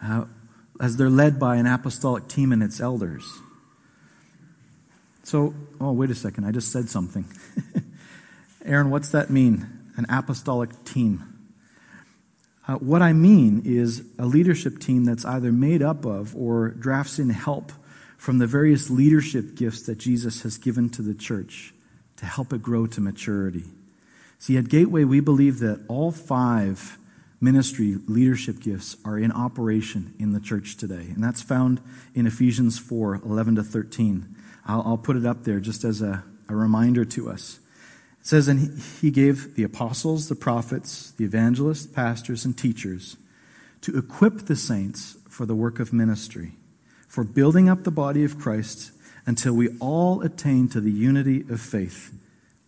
Uh, 0.02 0.26
as 0.80 0.96
they're 0.96 1.10
led 1.10 1.38
by 1.38 1.56
an 1.56 1.66
apostolic 1.66 2.28
team 2.28 2.52
and 2.52 2.62
its 2.62 2.80
elders. 2.80 3.24
So, 5.22 5.54
oh, 5.80 5.92
wait 5.92 6.10
a 6.10 6.14
second, 6.14 6.44
I 6.44 6.50
just 6.50 6.70
said 6.70 6.88
something. 6.88 7.24
Aaron, 8.64 8.90
what's 8.90 9.10
that 9.10 9.30
mean? 9.30 9.66
An 9.96 10.06
apostolic 10.08 10.84
team. 10.84 11.22
Uh, 12.66 12.74
what 12.76 13.02
I 13.02 13.12
mean 13.12 13.62
is 13.64 14.04
a 14.18 14.26
leadership 14.26 14.78
team 14.78 15.04
that's 15.04 15.24
either 15.24 15.52
made 15.52 15.82
up 15.82 16.04
of 16.04 16.34
or 16.34 16.70
drafts 16.70 17.18
in 17.18 17.30
help 17.30 17.72
from 18.24 18.38
the 18.38 18.46
various 18.46 18.88
leadership 18.88 19.54
gifts 19.54 19.82
that 19.82 19.98
Jesus 19.98 20.44
has 20.44 20.56
given 20.56 20.88
to 20.88 21.02
the 21.02 21.12
church 21.12 21.74
to 22.16 22.24
help 22.24 22.54
it 22.54 22.62
grow 22.62 22.86
to 22.86 22.98
maturity. 23.02 23.64
See, 24.38 24.56
at 24.56 24.70
Gateway, 24.70 25.04
we 25.04 25.20
believe 25.20 25.58
that 25.58 25.84
all 25.88 26.10
five 26.10 26.96
ministry 27.38 27.98
leadership 28.06 28.60
gifts 28.60 28.96
are 29.04 29.18
in 29.18 29.30
operation 29.30 30.14
in 30.18 30.32
the 30.32 30.40
church 30.40 30.78
today. 30.78 31.06
And 31.14 31.22
that's 31.22 31.42
found 31.42 31.82
in 32.14 32.26
Ephesians 32.26 32.78
4 32.78 33.20
11 33.26 33.56
to 33.56 33.62
13. 33.62 34.34
I'll, 34.64 34.82
I'll 34.86 34.96
put 34.96 35.16
it 35.16 35.26
up 35.26 35.44
there 35.44 35.60
just 35.60 35.84
as 35.84 36.00
a, 36.00 36.24
a 36.48 36.56
reminder 36.56 37.04
to 37.04 37.28
us. 37.28 37.58
It 38.20 38.26
says, 38.26 38.48
And 38.48 38.80
he 39.02 39.10
gave 39.10 39.54
the 39.54 39.64
apostles, 39.64 40.30
the 40.30 40.34
prophets, 40.34 41.10
the 41.10 41.26
evangelists, 41.26 41.86
pastors, 41.86 42.46
and 42.46 42.56
teachers 42.56 43.18
to 43.82 43.98
equip 43.98 44.46
the 44.46 44.56
saints 44.56 45.18
for 45.28 45.44
the 45.44 45.54
work 45.54 45.78
of 45.78 45.92
ministry, 45.92 46.52
for 47.14 47.22
building 47.22 47.68
up 47.68 47.84
the 47.84 47.92
body 47.92 48.24
of 48.24 48.40
Christ 48.40 48.90
until 49.24 49.54
we 49.54 49.68
all 49.78 50.20
attain 50.22 50.66
to 50.70 50.80
the 50.80 50.90
unity 50.90 51.44
of 51.48 51.60
faith 51.60 52.12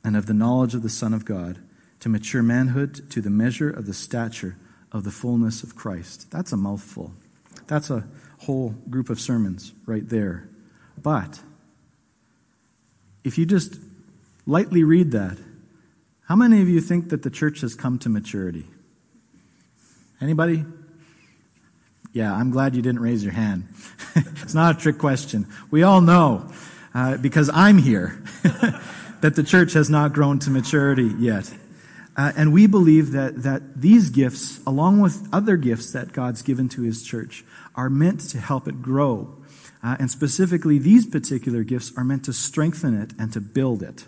and 0.05 0.17
of 0.17 0.27
the 0.27 0.35
knowledge 0.35 0.73
of 0.73 0.85
the 0.85 0.89
Son 0.89 1.13
of 1.13 1.25
God, 1.25 1.59
to 1.99 2.09
mature 2.09 2.45
manhood, 2.45 3.11
to 3.11 3.21
the 3.21 3.29
measure 3.29 3.69
of 3.69 3.87
the 3.87 3.93
stature 3.93 4.57
of 4.93 5.03
the 5.03 5.11
fullness 5.11 5.65
of 5.65 5.75
Christ. 5.75 6.31
That's 6.31 6.53
a 6.53 6.57
mouthful. 6.57 7.11
That's 7.67 7.91
a 7.91 8.05
whole 8.43 8.69
group 8.89 9.11
of 9.11 9.19
sermons 9.19 9.73
right 9.85 10.09
there. 10.09 10.49
But 10.97 11.41
if 13.25 13.39
you 13.39 13.47
just 13.47 13.81
lightly 14.47 14.85
read 14.85 15.11
that, 15.11 15.39
how 16.29 16.37
many 16.37 16.63
of 16.63 16.69
you 16.69 16.81
think 16.81 17.09
that 17.09 17.25
the 17.25 17.31
church 17.31 17.63
has 17.63 17.75
come 17.75 17.99
to 17.99 18.09
maturity? 18.09 18.67
Anybody? 20.21 20.65
Yeah, 22.17 22.33
I'm 22.33 22.51
glad 22.51 22.75
you 22.75 22.81
didn't 22.81 23.03
raise 23.03 23.23
your 23.23 23.35
hand. 23.35 23.69
it's 24.17 24.55
not 24.55 24.77
a 24.77 24.79
trick 24.81 24.97
question. 24.97 25.47
We 25.71 25.83
all 25.83 26.01
know, 26.01 26.51
uh, 26.95 27.19
because 27.19 27.51
I'm 27.53 27.77
here, 27.77 28.23
that 29.21 29.35
the 29.35 29.43
church 29.43 29.75
has 29.75 29.91
not 29.91 30.15
grown 30.15 30.39
to 30.39 30.51
maturity 30.51 31.13
yet. 31.19 31.53
Uh, 32.17 32.33
and 32.35 32.55
we 32.55 32.67
believe 32.67 33.11
that, 33.11 33.43
that 33.43 33.83
these 33.83 34.09
gifts, 34.09 34.61
along 34.67 35.01
with 35.01 35.29
other 35.31 35.59
gifts 35.59 35.93
that 35.93 36.15
God's 36.15 36.41
given 36.41 36.71
to 36.71 36.81
His 36.81 37.03
church, 37.03 37.45
are 37.75 37.91
meant 37.91 38.21
to 38.31 38.41
help 38.41 38.67
it 38.67 38.81
grow. 38.81 39.37
Uh, 39.85 39.97
and 39.99 40.11
specifically, 40.11 40.79
these 40.79 41.05
particular 41.05 41.65
gifts 41.65 41.93
are 41.99 42.05
meant 42.05 42.25
to 42.25 42.33
strengthen 42.33 42.99
it 42.99 43.13
and 43.19 43.31
to 43.35 43.43
build 43.43 43.83
it. 43.83 44.07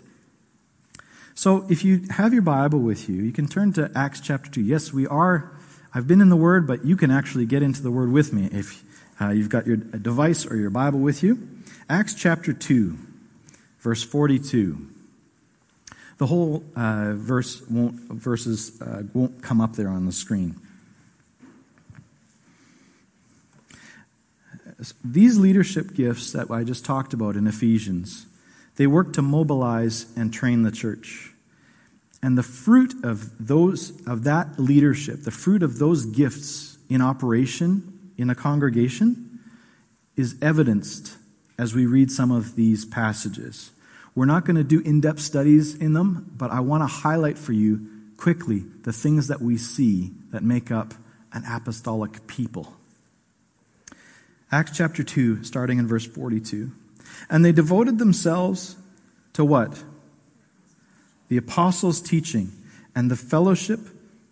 So, 1.35 1.67
if 1.69 1.85
you 1.85 2.07
have 2.09 2.33
your 2.33 2.41
Bible 2.41 2.79
with 2.79 3.07
you, 3.07 3.21
you 3.21 3.31
can 3.31 3.47
turn 3.47 3.71
to 3.73 3.91
Acts 3.93 4.19
chapter 4.19 4.49
2. 4.49 4.61
Yes, 4.61 4.91
we 4.91 5.05
are, 5.05 5.58
I've 5.93 6.07
been 6.07 6.21
in 6.21 6.29
the 6.29 6.35
Word, 6.35 6.67
but 6.67 6.85
you 6.85 6.95
can 6.95 7.09
actually 7.09 7.45
get 7.45 7.63
into 7.63 7.81
the 7.81 7.89
Word 7.89 8.11
with 8.11 8.31
me 8.31 8.49
if 8.51 8.83
uh, 9.19 9.29
you've 9.29 9.49
got 9.49 9.65
your 9.65 9.77
device 9.77 10.45
or 10.45 10.55
your 10.55 10.69
Bible 10.69 10.99
with 10.99 11.23
you. 11.23 11.47
Acts 11.89 12.13
chapter 12.13 12.53
2, 12.53 12.95
verse 13.79 14.03
42. 14.03 14.87
The 16.19 16.27
whole 16.27 16.63
uh, 16.75 17.13
verse 17.13 17.61
won't, 17.69 17.95
verses 18.11 18.79
uh, 18.81 19.03
won't 19.13 19.41
come 19.41 19.59
up 19.59 19.73
there 19.73 19.87
on 19.87 20.05
the 20.05 20.11
screen. 20.11 20.59
These 25.03 25.39
leadership 25.39 25.93
gifts 25.93 26.31
that 26.33 26.51
I 26.51 26.63
just 26.63 26.85
talked 26.85 27.13
about 27.13 27.35
in 27.35 27.47
Ephesians, 27.47 28.27
they 28.75 28.85
work 28.85 29.11
to 29.13 29.21
mobilize 29.21 30.05
and 30.15 30.31
train 30.31 30.63
the 30.63 30.71
church. 30.71 31.33
And 32.21 32.37
the 32.37 32.43
fruit 32.43 32.93
of 33.03 33.47
those 33.47 33.91
of 34.05 34.23
that 34.25 34.59
leadership, 34.59 35.23
the 35.23 35.31
fruit 35.31 35.63
of 35.63 35.79
those 35.79 36.05
gifts 36.05 36.77
in 36.89 37.01
operation 37.01 38.11
in 38.17 38.29
a 38.29 38.35
congregation 38.35 39.39
is 40.17 40.35
evidenced 40.41 41.15
as 41.57 41.73
we 41.73 41.85
read 41.85 42.11
some 42.11 42.31
of 42.31 42.55
these 42.55 42.83
passages. 42.85 43.71
We're 44.15 44.25
not 44.25 44.45
going 44.45 44.57
to 44.57 44.63
do 44.63 44.81
in 44.81 44.99
depth 44.99 45.21
studies 45.21 45.75
in 45.75 45.93
them, 45.93 46.31
but 46.35 46.51
I 46.51 46.59
want 46.59 46.83
to 46.83 46.87
highlight 46.87 47.37
for 47.37 47.53
you 47.53 47.87
quickly 48.17 48.65
the 48.83 48.91
things 48.91 49.27
that 49.27 49.41
we 49.41 49.57
see 49.57 50.11
that 50.31 50.43
make 50.43 50.71
up 50.71 50.93
an 51.31 51.43
apostolic 51.49 52.27
people. 52.27 52.73
Acts 54.51 54.75
chapter 54.75 55.03
2, 55.03 55.43
starting 55.43 55.79
in 55.79 55.87
verse 55.87 56.05
42. 56.05 56.71
And 57.29 57.45
they 57.45 57.51
devoted 57.51 57.99
themselves 57.99 58.75
to 59.33 59.45
what? 59.45 59.81
The 61.29 61.37
apostles' 61.37 62.01
teaching 62.01 62.51
and 62.93 63.09
the 63.09 63.15
fellowship, 63.15 63.79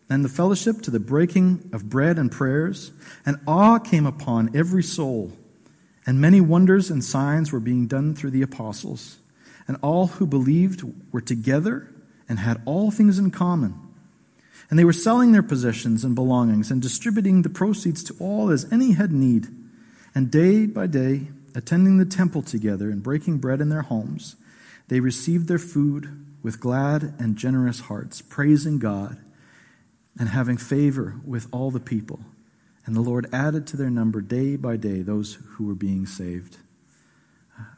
and 0.10 0.24
the 0.26 0.30
fellowship 0.30 0.82
to 0.82 0.92
the 0.92 1.00
breaking 1.00 1.70
of 1.74 1.90
bread 1.90 2.20
and 2.20 2.32
prayers. 2.32 2.92
And 3.26 3.38
awe 3.48 3.80
came 3.80 4.06
upon 4.06 4.56
every 4.56 4.84
soul, 4.84 5.32
and 6.06 6.20
many 6.20 6.42
wonders 6.42 6.90
and 6.90 7.04
signs 7.04 7.52
were 7.52 7.60
being 7.60 7.88
done 7.88 8.14
through 8.14 8.32
the 8.32 8.42
apostles 8.42 9.18
and 9.68 9.78
all 9.82 10.08
who 10.08 10.26
believed 10.26 10.84
were 11.12 11.22
together 11.22 11.94
and 12.30 12.40
had 12.40 12.62
all 12.66 12.90
things 12.90 13.20
in 13.20 13.32
common. 13.32 13.76
And 14.70 14.80
they 14.80 14.86
were 14.86 14.94
selling 14.94 15.32
their 15.32 15.44
possessions 15.44 16.04
and 16.04 16.16
belongings 16.16 16.72
and 16.72 16.82
distributing 16.82 17.42
the 17.42 17.50
proceeds 17.50 18.04
to 18.06 18.16
all 18.20 18.50
as 18.50 18.72
any 18.72 18.94
had 18.94 19.12
need. 19.12 19.48
And 20.16 20.32
day 20.32 20.66
by 20.66 20.88
day, 20.88 21.28
attending 21.56 21.98
the 21.98 22.06
temple 22.06 22.42
together 22.42 22.90
and 22.90 23.04
breaking 23.04 23.38
bread 23.38 23.62
in 23.62 23.70
their 23.70 23.84
homes, 23.84 24.36
they 24.88 25.00
received 25.00 25.48
their 25.48 25.60
food 25.60 26.26
with 26.48 26.62
glad 26.62 27.14
and 27.20 27.36
generous 27.36 27.82
hearts, 27.82 28.22
praising 28.22 28.80
God 28.80 29.18
and 30.18 30.30
having 30.30 30.56
favor 30.56 31.20
with 31.26 31.46
all 31.52 31.72
the 31.72 31.80
people. 31.82 32.22
And 32.86 32.96
the 32.96 33.02
Lord 33.02 33.28
added 33.34 33.68
to 33.68 33.76
their 33.76 33.90
number 33.90 34.22
day 34.22 34.56
by 34.56 34.78
day 34.78 35.02
those 35.02 35.40
who 35.56 35.66
were 35.66 35.76
being 35.76 36.06
saved 36.06 36.56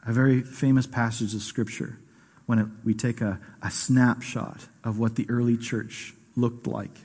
a 0.06 0.12
very 0.12 0.42
famous 0.42 0.86
passage 0.86 1.34
of 1.34 1.42
Scripture 1.42 1.98
when 2.46 2.60
it, 2.60 2.66
we 2.84 2.94
take 2.94 3.20
a, 3.20 3.40
a 3.60 3.72
snapshot 3.72 4.68
of 4.84 5.00
what 5.00 5.16
the 5.16 5.28
early 5.28 5.56
church 5.56 6.14
looked 6.36 6.68
like. 6.68 6.96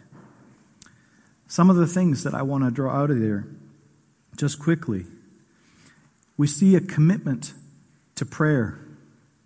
Some 1.47 1.71
of 1.71 1.78
the 1.78 1.88
things 1.88 2.23
that 2.25 2.36
I 2.36 2.43
want 2.43 2.63
to 2.63 2.69
draw 2.69 2.93
out 2.93 3.10
of 3.10 3.19
there, 3.19 3.47
just 4.38 4.60
quickly. 4.60 5.06
We 6.38 6.45
see 6.45 6.75
a 6.75 6.82
commitment 6.82 7.54
to 8.15 8.25
prayer, 8.25 8.78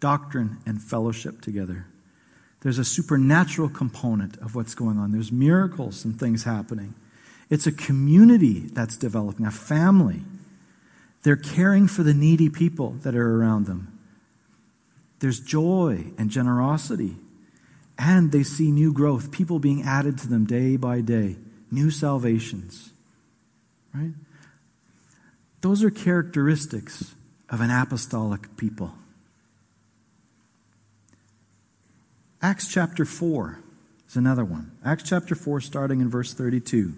doctrine, 0.02 0.58
and 0.66 0.82
fellowship 0.82 1.40
together. 1.40 1.86
There's 2.62 2.78
a 2.78 2.86
supernatural 2.86 3.70
component 3.70 4.38
of 4.38 4.56
what's 4.56 4.76
going 4.76 4.98
on. 4.98 5.12
There's 5.12 5.32
miracles 5.32 6.04
and 6.04 6.20
things 6.20 6.44
happening. 6.44 6.94
It's 7.50 7.66
a 7.66 7.72
community 7.72 8.60
that's 8.60 8.98
developing, 8.98 9.46
a 9.46 9.52
family. 9.52 10.22
They're 11.24 11.36
caring 11.36 11.88
for 11.88 12.04
the 12.04 12.14
needy 12.14 12.50
people 12.50 12.92
that 13.02 13.16
are 13.16 13.40
around 13.40 13.66
them. 13.66 14.00
There's 15.20 15.40
joy 15.40 16.06
and 16.18 16.30
generosity. 16.30 17.18
And 17.98 18.32
they 18.32 18.44
see 18.44 18.72
new 18.72 18.94
growth, 18.94 19.32
people 19.32 19.60
being 19.60 19.84
added 19.84 20.18
to 20.20 20.28
them 20.28 20.46
day 20.46 20.78
by 20.78 21.02
day, 21.02 21.36
new 21.72 21.92
salvations. 21.92 22.92
Right? 23.94 24.14
Those 25.62 25.84
are 25.84 25.90
characteristics 25.90 27.14
of 27.50 27.60
an 27.62 27.72
apostolic 27.72 28.56
people. 28.56 28.94
Acts 32.42 32.70
chapter 32.70 33.04
4 33.04 33.60
is 34.08 34.16
another 34.16 34.46
one. 34.46 34.72
Acts 34.86 35.04
chapter 35.04 35.36
4, 35.36 35.60
starting 35.60 36.00
in 36.00 36.10
verse 36.10 36.34
32. 36.34 36.94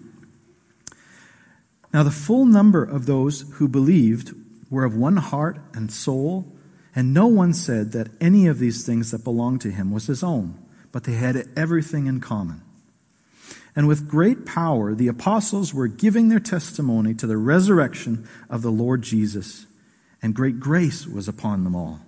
Now, 1.92 2.04
the 2.04 2.12
full 2.12 2.46
number 2.46 2.84
of 2.84 3.06
those 3.06 3.40
who 3.54 3.66
believed 3.66 4.34
were 4.70 4.84
of 4.84 4.94
one 4.94 5.16
heart 5.16 5.58
and 5.74 5.92
soul, 5.92 6.46
and 6.94 7.12
no 7.12 7.26
one 7.26 7.54
said 7.54 7.90
that 7.90 8.08
any 8.20 8.46
of 8.46 8.60
these 8.60 8.86
things 8.86 9.10
that 9.10 9.24
belonged 9.24 9.60
to 9.62 9.72
him 9.72 9.90
was 9.90 10.06
his 10.06 10.22
own, 10.22 10.58
but 10.92 11.04
they 11.04 11.14
had 11.14 11.48
everything 11.56 12.06
in 12.06 12.20
common. 12.20 12.62
And 13.74 13.88
with 13.88 14.08
great 14.08 14.46
power, 14.46 14.94
the 14.94 15.08
apostles 15.08 15.74
were 15.74 15.88
giving 15.88 16.28
their 16.28 16.40
testimony 16.40 17.14
to 17.14 17.26
the 17.26 17.36
resurrection 17.36 18.28
of 18.48 18.62
the 18.62 18.70
Lord 18.70 19.02
Jesus, 19.02 19.66
and 20.22 20.36
great 20.36 20.60
grace 20.60 21.04
was 21.04 21.26
upon 21.26 21.64
them 21.64 21.74
all. 21.74 22.00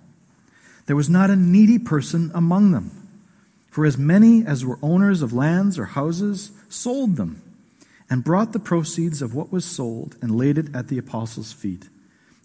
There 0.85 0.95
was 0.95 1.09
not 1.09 1.29
a 1.29 1.35
needy 1.35 1.79
person 1.79 2.31
among 2.33 2.71
them, 2.71 3.04
for 3.75 3.85
as 3.85 3.97
many 3.97 4.45
as 4.45 4.63
were 4.63 4.79
owners 4.81 5.21
of 5.21 5.33
lands 5.33 5.77
or 5.77 5.83
houses 5.83 6.49
sold 6.69 7.17
them 7.17 7.41
and 8.09 8.23
brought 8.23 8.53
the 8.53 8.59
proceeds 8.59 9.21
of 9.21 9.35
what 9.35 9.51
was 9.51 9.65
sold 9.65 10.15
and 10.21 10.37
laid 10.37 10.57
it 10.57 10.73
at 10.73 10.87
the 10.87 10.97
apostles' 10.97 11.51
feet, 11.51 11.89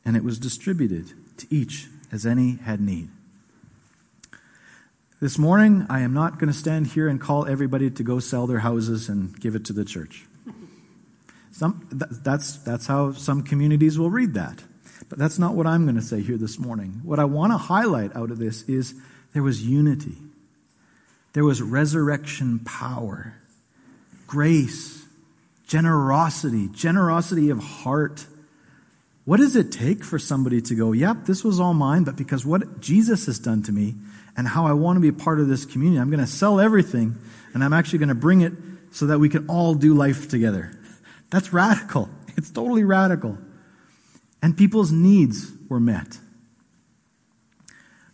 and 0.04 0.16
it 0.16 0.24
was 0.24 0.40
distributed 0.40 1.12
to 1.36 1.46
each 1.48 1.86
as 2.10 2.26
any 2.26 2.56
had 2.56 2.80
need. 2.80 3.10
This 5.20 5.38
morning, 5.38 5.86
I 5.88 6.00
am 6.00 6.12
not 6.12 6.40
going 6.40 6.52
to 6.52 6.58
stand 6.58 6.88
here 6.88 7.06
and 7.06 7.20
call 7.20 7.46
everybody 7.46 7.90
to 7.92 8.02
go 8.02 8.18
sell 8.18 8.48
their 8.48 8.58
houses 8.58 9.08
and 9.08 9.38
give 9.38 9.54
it 9.54 9.64
to 9.66 9.72
the 9.72 9.84
church. 9.84 10.26
Some, 11.52 11.86
that's, 11.92 12.56
that's 12.56 12.88
how 12.88 13.12
some 13.12 13.44
communities 13.44 14.00
will 14.00 14.10
read 14.10 14.34
that. 14.34 14.64
But 15.08 15.20
that's 15.20 15.38
not 15.38 15.54
what 15.54 15.68
I'm 15.68 15.84
going 15.84 15.94
to 15.94 16.02
say 16.02 16.22
here 16.22 16.38
this 16.38 16.58
morning. 16.58 17.02
What 17.04 17.20
I 17.20 17.24
want 17.24 17.52
to 17.52 17.56
highlight 17.56 18.16
out 18.16 18.32
of 18.32 18.38
this 18.38 18.62
is 18.62 18.94
there 19.32 19.44
was 19.44 19.64
unity, 19.64 20.16
there 21.32 21.44
was 21.44 21.62
resurrection 21.62 22.60
power, 22.60 23.34
grace, 24.26 25.04
generosity, 25.66 26.68
generosity 26.68 27.50
of 27.50 27.58
heart. 27.58 28.26
What 29.24 29.36
does 29.36 29.54
it 29.54 29.70
take 29.70 30.02
for 30.02 30.18
somebody 30.18 30.60
to 30.62 30.74
go, 30.74 30.92
yep, 30.92 31.26
this 31.26 31.44
was 31.44 31.60
all 31.60 31.74
mine, 31.74 32.04
but 32.04 32.16
because 32.16 32.44
what 32.44 32.80
Jesus 32.80 33.26
has 33.26 33.38
done 33.38 33.62
to 33.64 33.72
me 33.72 33.94
and 34.36 34.48
how 34.48 34.66
I 34.66 34.72
want 34.72 34.96
to 34.96 35.00
be 35.00 35.08
a 35.08 35.12
part 35.12 35.38
of 35.38 35.48
this 35.48 35.64
community, 35.64 36.00
I'm 36.00 36.10
going 36.10 36.20
to 36.20 36.26
sell 36.26 36.58
everything 36.58 37.16
and 37.54 37.62
I'm 37.62 37.72
actually 37.72 38.00
going 38.00 38.08
to 38.08 38.14
bring 38.14 38.40
it 38.40 38.52
so 38.90 39.06
that 39.06 39.20
we 39.20 39.28
can 39.28 39.46
all 39.46 39.74
do 39.74 39.94
life 39.94 40.28
together. 40.28 40.72
That's 41.30 41.52
radical. 41.52 42.08
It's 42.36 42.48
totally 42.48 42.84
radical. 42.84 43.36
And 44.40 44.56
people's 44.56 44.92
needs 44.92 45.50
were 45.68 45.80
met. 45.80 46.16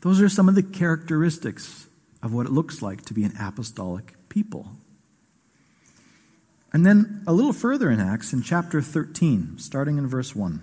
Those 0.00 0.20
are 0.20 0.28
some 0.28 0.48
of 0.48 0.56
the 0.56 0.64
characteristics 0.64 1.85
of 2.22 2.32
what 2.32 2.46
it 2.46 2.52
looks 2.52 2.82
like 2.82 3.04
to 3.06 3.14
be 3.14 3.24
an 3.24 3.34
apostolic 3.40 4.14
people. 4.28 4.70
And 6.72 6.84
then 6.84 7.22
a 7.26 7.32
little 7.32 7.52
further 7.52 7.90
in 7.90 8.00
Acts, 8.00 8.32
in 8.32 8.42
chapter 8.42 8.82
13, 8.82 9.58
starting 9.58 9.98
in 9.98 10.06
verse 10.06 10.34
1, 10.34 10.60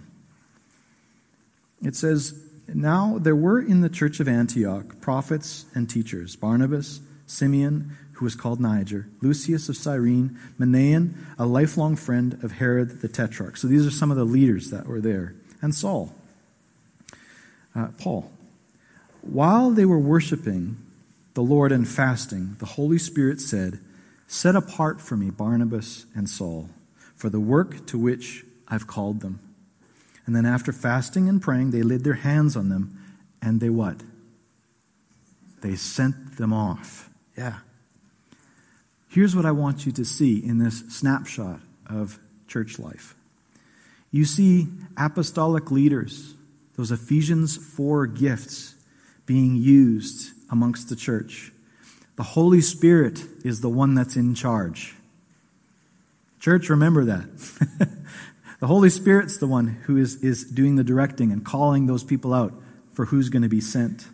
it 1.84 1.96
says, 1.96 2.40
Now 2.68 3.18
there 3.20 3.36
were 3.36 3.60
in 3.60 3.82
the 3.82 3.90
church 3.90 4.20
of 4.20 4.28
Antioch 4.28 5.02
prophets 5.02 5.66
and 5.74 5.90
teachers 5.90 6.36
Barnabas, 6.36 7.02
Simeon, 7.26 7.98
who 8.14 8.26
was 8.26 8.36
called 8.36 8.60
Niger, 8.60 9.08
Lucius 9.22 9.70
of 9.70 9.78
Cyrene, 9.78 10.38
Manaen, 10.60 11.16
a 11.40 11.46
lifelong 11.46 11.96
friend 11.96 12.40
of 12.44 12.54
Herod 12.54 13.02
the 13.02 13.08
Tetrarch. 13.08 13.58
So 13.58 13.68
these 13.68 13.86
are 13.88 13.92
some 13.92 14.12
of 14.12 14.18
the 14.18 14.24
leaders 14.24 14.70
that 14.70 14.86
were 14.86 15.02
there. 15.02 15.34
And 15.62 15.74
Saul, 15.74 16.14
uh, 17.76 17.88
Paul. 17.98 18.32
While 19.22 19.72
they 19.72 19.86
were 19.86 19.98
worshiping 19.98 20.78
the 21.34 21.42
Lord 21.42 21.72
and 21.72 21.88
fasting, 21.88 22.56
the 22.60 22.66
Holy 22.66 22.98
Spirit 22.98 23.42
said, 23.42 23.80
Set 24.28 24.56
apart 24.56 25.02
for 25.02 25.16
me 25.16 25.30
Barnabas 25.30 26.06
and 26.16 26.30
Saul 26.30 26.70
for 27.16 27.30
the 27.30 27.40
work 27.40 27.86
to 27.88 27.98
which 27.98 28.44
I've 28.68 28.88
called 28.88 29.22
them. 29.22 29.40
And 30.26 30.36
then 30.36 30.46
after 30.46 30.72
fasting 30.72 31.28
and 31.28 31.42
praying, 31.42 31.72
they 31.72 31.82
laid 31.84 32.04
their 32.04 32.14
hands 32.14 32.56
on 32.56 32.70
them 32.70 33.00
and 33.42 33.60
they 33.60 33.70
what? 33.70 34.02
They 35.62 35.76
sent 35.76 36.38
them 36.38 36.54
off. 36.54 37.10
Yeah. 37.38 37.60
Here's 39.08 39.36
what 39.36 39.46
I 39.46 39.52
want 39.52 39.86
you 39.86 39.92
to 39.94 40.06
see 40.06 40.44
in 40.44 40.58
this 40.58 40.80
snapshot 40.90 41.60
of 41.88 42.20
church 42.48 42.80
life. 42.80 43.16
You 44.12 44.26
see 44.26 44.68
apostolic 44.98 45.72
leaders, 45.72 46.34
those 46.76 46.92
Ephesians 46.92 47.56
4 47.56 48.08
gifts 48.08 48.76
being 49.26 49.56
used 49.56 50.33
amongst 50.54 50.88
the 50.88 50.96
church. 50.96 51.52
The 52.16 52.24
Holy 52.24 52.62
Spirit 52.62 53.24
is 53.44 53.62
the 53.62 53.70
one 53.70 53.96
that's 53.96 54.16
in 54.16 54.36
charge. 54.36 54.94
Church, 56.40 56.70
remember 56.70 57.06
that. 57.06 57.26
the 58.60 58.68
Holy 58.68 58.92
Spirit's 58.92 59.38
the 59.38 59.48
one 59.48 59.68
who 59.86 59.98
is, 59.98 60.24
is 60.24 60.44
doing 60.46 60.76
the 60.76 60.84
directing 60.84 61.32
and 61.32 61.44
calling 61.44 61.88
those 61.88 62.04
people 62.04 62.36
out 62.36 62.54
for 62.94 63.06
who's 63.06 63.30
going 63.30 63.42
to 63.42 63.50
be 63.50 63.60
sent. 63.60 64.06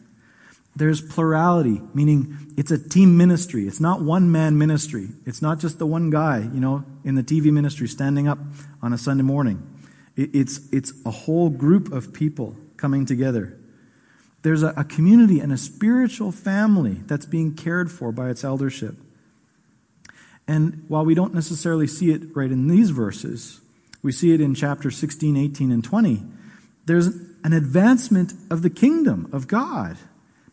There's 0.78 1.02
plurality, 1.02 1.82
meaning 1.94 2.54
it's 2.56 2.72
a 2.72 2.78
team 2.78 3.18
ministry. 3.18 3.68
It's 3.68 3.82
not 3.82 4.02
one 4.02 4.32
man 4.32 4.58
ministry. 4.58 5.10
It's 5.26 5.42
not 5.42 5.60
just 5.60 5.78
the 5.78 5.86
one 5.86 6.10
guy, 6.10 6.40
you 6.40 6.62
know, 6.62 6.86
in 7.04 7.16
the 7.16 7.24
TV 7.24 7.52
ministry 7.52 7.90
standing 7.90 8.30
up 8.30 8.40
on 8.82 8.94
a 8.94 8.98
Sunday 8.98 9.24
morning. 9.24 9.62
It's, 10.16 10.72
it's 10.72 10.94
a 11.06 11.12
whole 11.12 11.50
group 11.50 11.92
of 11.92 12.14
people 12.14 12.56
coming 12.78 13.06
together. 13.06 13.59
There's 14.42 14.64
a, 14.64 14.74
a 14.78 14.84
community 14.84 15.40
and 15.40 15.52
a 15.52 15.58
spiritual 15.58 16.32
family 16.32 17.02
that's 17.06 17.26
being 17.26 17.56
cared 17.56 17.92
for 17.92 18.12
by 18.12 18.30
its 18.30 18.44
eldership. 18.44 18.96
And 20.48 20.86
while 20.88 21.06
we 21.06 21.14
don't 21.14 21.34
necessarily 21.34 21.88
see 21.88 22.12
it 22.12 22.36
right 22.36 22.52
in 22.52 22.68
these 22.68 22.90
verses, 22.90 23.62
we 24.02 24.12
see 24.12 24.34
it 24.34 24.42
in 24.42 24.56
chapter 24.56 24.90
16, 24.90 25.38
18, 25.38 25.72
and 25.72 25.84
20. 25.84 26.24
There's 26.86 27.08
an 27.44 27.54
advancement 27.54 28.34
of 28.50 28.62
the 28.62 28.70
kingdom 28.70 29.30
of 29.32 29.48
God 29.48 29.98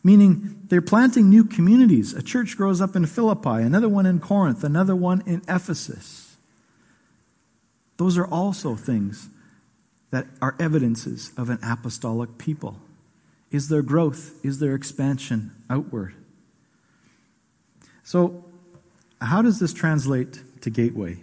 meaning 0.07 0.61
they're 0.69 0.81
planting 0.81 1.29
new 1.29 1.43
communities. 1.43 2.13
A 2.13 2.23
church 2.23 2.55
grows 2.55 2.79
up 2.79 2.95
in 2.95 3.05
Philippi, 3.05 3.61
another 3.61 3.89
one 3.89 4.05
in 4.05 4.21
Corinth, 4.21 4.63
another 4.63 4.95
one 4.95 5.21
in 5.25 5.41
Ephesus. 5.49 6.37
Those 7.97 8.17
are 8.17 8.25
also 8.25 8.75
things 8.75 9.27
that 10.11 10.25
are 10.41 10.55
evidences 10.61 11.33
of 11.35 11.49
an 11.49 11.59
apostolic 11.61 12.37
people. 12.37 12.79
Is 13.51 13.69
there 13.69 13.81
growth? 13.81 14.43
Is 14.43 14.59
there 14.59 14.75
expansion 14.75 15.51
outward? 15.69 16.15
So, 18.03 18.45
how 19.19 19.41
does 19.41 19.59
this 19.59 19.73
translate 19.73 20.41
to 20.61 20.69
Gateway 20.69 21.17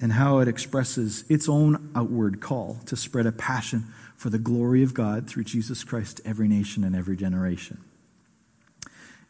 and 0.00 0.12
how 0.12 0.38
it 0.38 0.48
expresses 0.48 1.24
its 1.28 1.48
own 1.48 1.90
outward 1.94 2.40
call 2.40 2.78
to 2.86 2.96
spread 2.96 3.26
a 3.26 3.32
passion 3.32 3.86
for 4.16 4.28
the 4.28 4.38
glory 4.38 4.82
of 4.82 4.92
God 4.92 5.28
through 5.28 5.44
Jesus 5.44 5.84
Christ 5.84 6.18
to 6.18 6.26
every 6.26 6.48
nation 6.48 6.84
and 6.84 6.94
every 6.94 7.16
generation? 7.16 7.78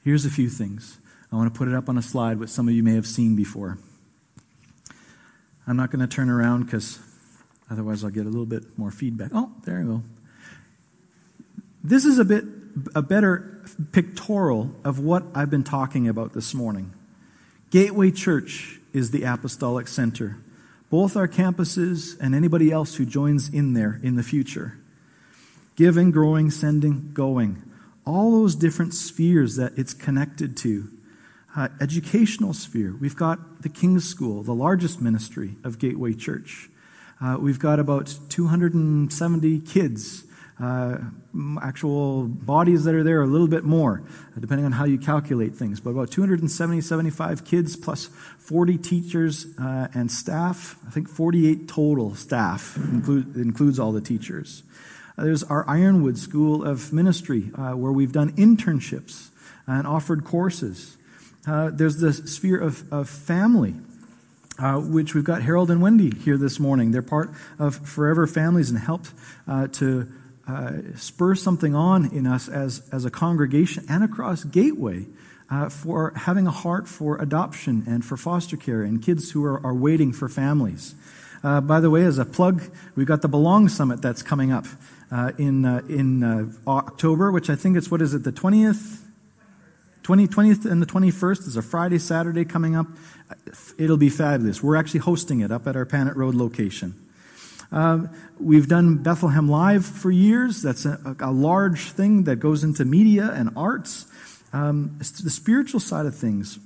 Here's 0.03 0.25
a 0.25 0.31
few 0.31 0.49
things. 0.49 0.99
I 1.33 1.37
want 1.37 1.53
to 1.53 1.57
put 1.57 1.69
it 1.69 1.75
up 1.75 1.89
on 1.89 1.99
a 1.99 2.03
slide, 2.03 2.39
which 2.39 2.51
some 2.51 2.69
of 2.69 2.75
you 2.75 2.83
may 2.83 2.95
have 2.95 3.07
seen 3.07 3.37
before. 3.37 3.79
I'm 5.67 5.77
not 5.77 5.91
going 5.91 6.01
to 6.01 6.07
turn 6.07 6.31
around 6.31 6.65
because 6.65 7.01
otherwise 7.71 8.05
I'll 8.05 8.11
get 8.11 8.27
a 8.27 8.31
little 8.31 8.47
bit 8.47 8.79
more 8.79 8.91
feedback. 8.91 9.31
Oh, 9.35 9.53
there 9.65 9.81
you 9.81 9.87
go. 9.87 10.03
This 11.89 12.05
is 12.05 12.19
a 12.19 12.25
bit 12.25 12.45
a 12.97 13.01
better 13.01 13.63
pictorial 13.93 14.75
of 14.85 14.99
what 14.99 15.23
I've 15.37 15.51
been 15.51 15.63
talking 15.63 16.09
about 16.09 16.33
this 16.33 16.53
morning. 16.53 16.93
Gateway 17.71 18.11
Church 18.11 18.81
is 18.93 19.13
the 19.13 19.23
apostolic 19.23 19.87
center. 19.87 20.37
Both 20.91 21.17
our 21.17 21.29
campuses 21.29 22.19
and 22.21 22.35
anybody 22.35 22.73
else 22.73 22.97
who 22.97 23.07
joins 23.07 23.49
in 23.49 23.75
there 23.75 24.01
in 24.03 24.17
the 24.17 24.25
future. 24.25 24.79
Giving, 25.77 26.11
growing, 26.11 26.51
sending, 26.51 27.13
going 27.13 27.63
all 28.05 28.33
those 28.33 28.57
different 28.57 28.93
spheres 28.93 29.55
that 29.55 29.79
it's 29.79 29.95
connected 29.95 30.57
to. 30.57 30.91
Uh, 31.55 31.69
educational 31.81 32.53
sphere, 32.53 32.97
we've 33.01 33.17
got 33.17 33.63
the 33.63 33.69
King's 33.69 34.09
School, 34.09 34.43
the 34.43 34.53
largest 34.53 35.01
ministry 35.01 35.55
of 35.63 35.79
Gateway 35.79 36.15
Church. 36.15 36.69
Uh, 37.21 37.37
we've 37.41 37.61
got 37.61 37.79
about 37.79 38.13
270 38.29 39.61
kids. 39.61 40.26
Uh, 40.59 40.97
actual 41.61 42.23
bodies 42.23 42.85
that 42.85 42.95
are 42.95 43.03
there 43.03 43.21
a 43.21 43.27
little 43.27 43.47
bit 43.47 43.63
more, 43.63 44.03
depending 44.41 44.65
on 44.65 44.73
how 44.73 44.87
you 44.87 44.97
calculate 44.97 45.55
things. 45.55 45.81
But 45.81 45.91
about 45.91 46.11
270, 46.11 46.81
75 46.81 47.45
kids 47.45 47.77
plus 47.77 48.07
40 48.39 48.79
teachers 48.79 49.47
uh, 49.61 49.89
and 49.93 50.11
staff. 50.11 50.77
I 50.87 50.91
think 50.91 51.11
48 51.11 51.69
total 51.69 52.15
staff, 52.15 52.79
include, 52.79 53.37
includes 53.37 53.79
all 53.79 53.93
the 53.93 54.01
teachers. 54.01 54.63
There's 55.19 55.43
our 55.43 55.69
Ironwood 55.69 56.17
School 56.17 56.65
of 56.65 56.91
Ministry, 56.91 57.51
uh, 57.55 57.73
where 57.73 57.93
we've 57.93 58.13
done 58.13 58.33
internships 58.33 59.29
and 59.67 59.87
offered 59.87 60.25
courses. 60.25 60.97
Uh, 61.47 61.71
there's 61.71 61.99
the 61.99 62.13
sphere 62.13 62.59
of, 62.59 62.91
of 62.93 63.09
family, 63.09 63.75
uh, 64.59 64.81
which 64.81 65.15
we've 65.15 65.25
got 65.25 65.43
Harold 65.43 65.71
and 65.71 65.83
Wendy 65.83 66.15
here 66.17 66.37
this 66.37 66.59
morning. 66.59 66.93
They're 66.93 67.03
part 67.03 67.31
of 67.59 67.77
Forever 67.77 68.27
Families 68.27 68.71
and 68.71 68.79
helped 68.79 69.13
uh, 69.47 69.69
to 69.69 70.09
uh, 70.47 70.73
spur 70.97 71.35
something 71.35 71.75
on 71.75 72.07
in 72.07 72.27
us 72.27 72.49
as, 72.49 72.83
as 72.93 73.05
a 73.05 73.11
congregation 73.11 73.85
and 73.89 74.05
across 74.05 74.45
Gateway. 74.45 75.07
Uh, 75.49 75.69
for 75.69 76.13
having 76.17 76.49
a 76.49 76.51
heart 76.51 76.89
for 76.89 77.23
adoption 77.23 77.85
and 77.87 78.05
for 78.05 78.17
foster 78.17 78.57
care 78.57 78.83
and 78.83 79.01
kids 79.01 79.31
who 79.31 79.45
are, 79.45 79.65
are 79.65 79.75
waiting 79.75 80.13
for 80.13 80.29
families. 80.29 80.97
Uh, 81.45 81.61
by 81.61 81.79
the 81.79 81.89
way, 81.89 82.03
as 82.03 82.19
a 82.19 82.25
plug, 82.25 82.63
we've 82.97 83.07
got 83.07 83.23
the 83.23 83.29
Belong 83.29 83.69
Summit 83.69 84.03
that's 84.03 84.23
coming 84.23 84.51
up 84.51 84.67
uh, 85.13 85.31
in, 85.39 85.65
uh, 85.65 85.83
in 85.89 86.25
uh, 86.25 86.51
October, 86.67 87.31
which 87.31 87.49
I 87.49 87.55
think 87.55 87.77
it's, 87.77 87.89
what 87.89 88.03
is 88.03 88.13
it, 88.13 88.25
the 88.25 88.33
20th? 88.33 89.03
20, 90.03 90.27
20th 90.27 90.71
and 90.71 90.83
the 90.83 90.87
21st 90.87 91.47
is 91.47 91.57
a 91.57 91.63
Friday, 91.63 91.99
Saturday 91.99 92.45
coming 92.45 92.75
up. 92.75 92.89
It'll 93.79 93.97
be 93.97 94.09
fabulous. 94.09 94.63
We're 94.63 94.77
actually 94.77 95.01
hosting 95.01 95.41
it 95.41 95.53
up 95.53 95.69
at 95.69 95.77
our 95.77 95.85
Panet 95.85 96.17
Road 96.17 96.35
location. 96.35 97.06
Um, 97.73 98.11
we've 98.39 98.69
done 98.69 99.03
Bethlehem 99.03 99.49
Live 99.49 99.85
for 99.85 100.11
years. 100.11 100.63
That's 100.63 100.85
a, 100.85 101.17
a, 101.21 101.33
large 101.33 101.91
thing 101.91 102.25
that 102.25 102.37
goes 102.37 102.63
into 102.63 102.85
media 102.85 103.33
and 103.33 103.51
arts. 103.57 104.07
Um, 104.53 104.97
the 104.99 105.31
spiritual 105.31 105.81
side 105.81 106.07
of 106.07 106.17
things. 106.17 106.59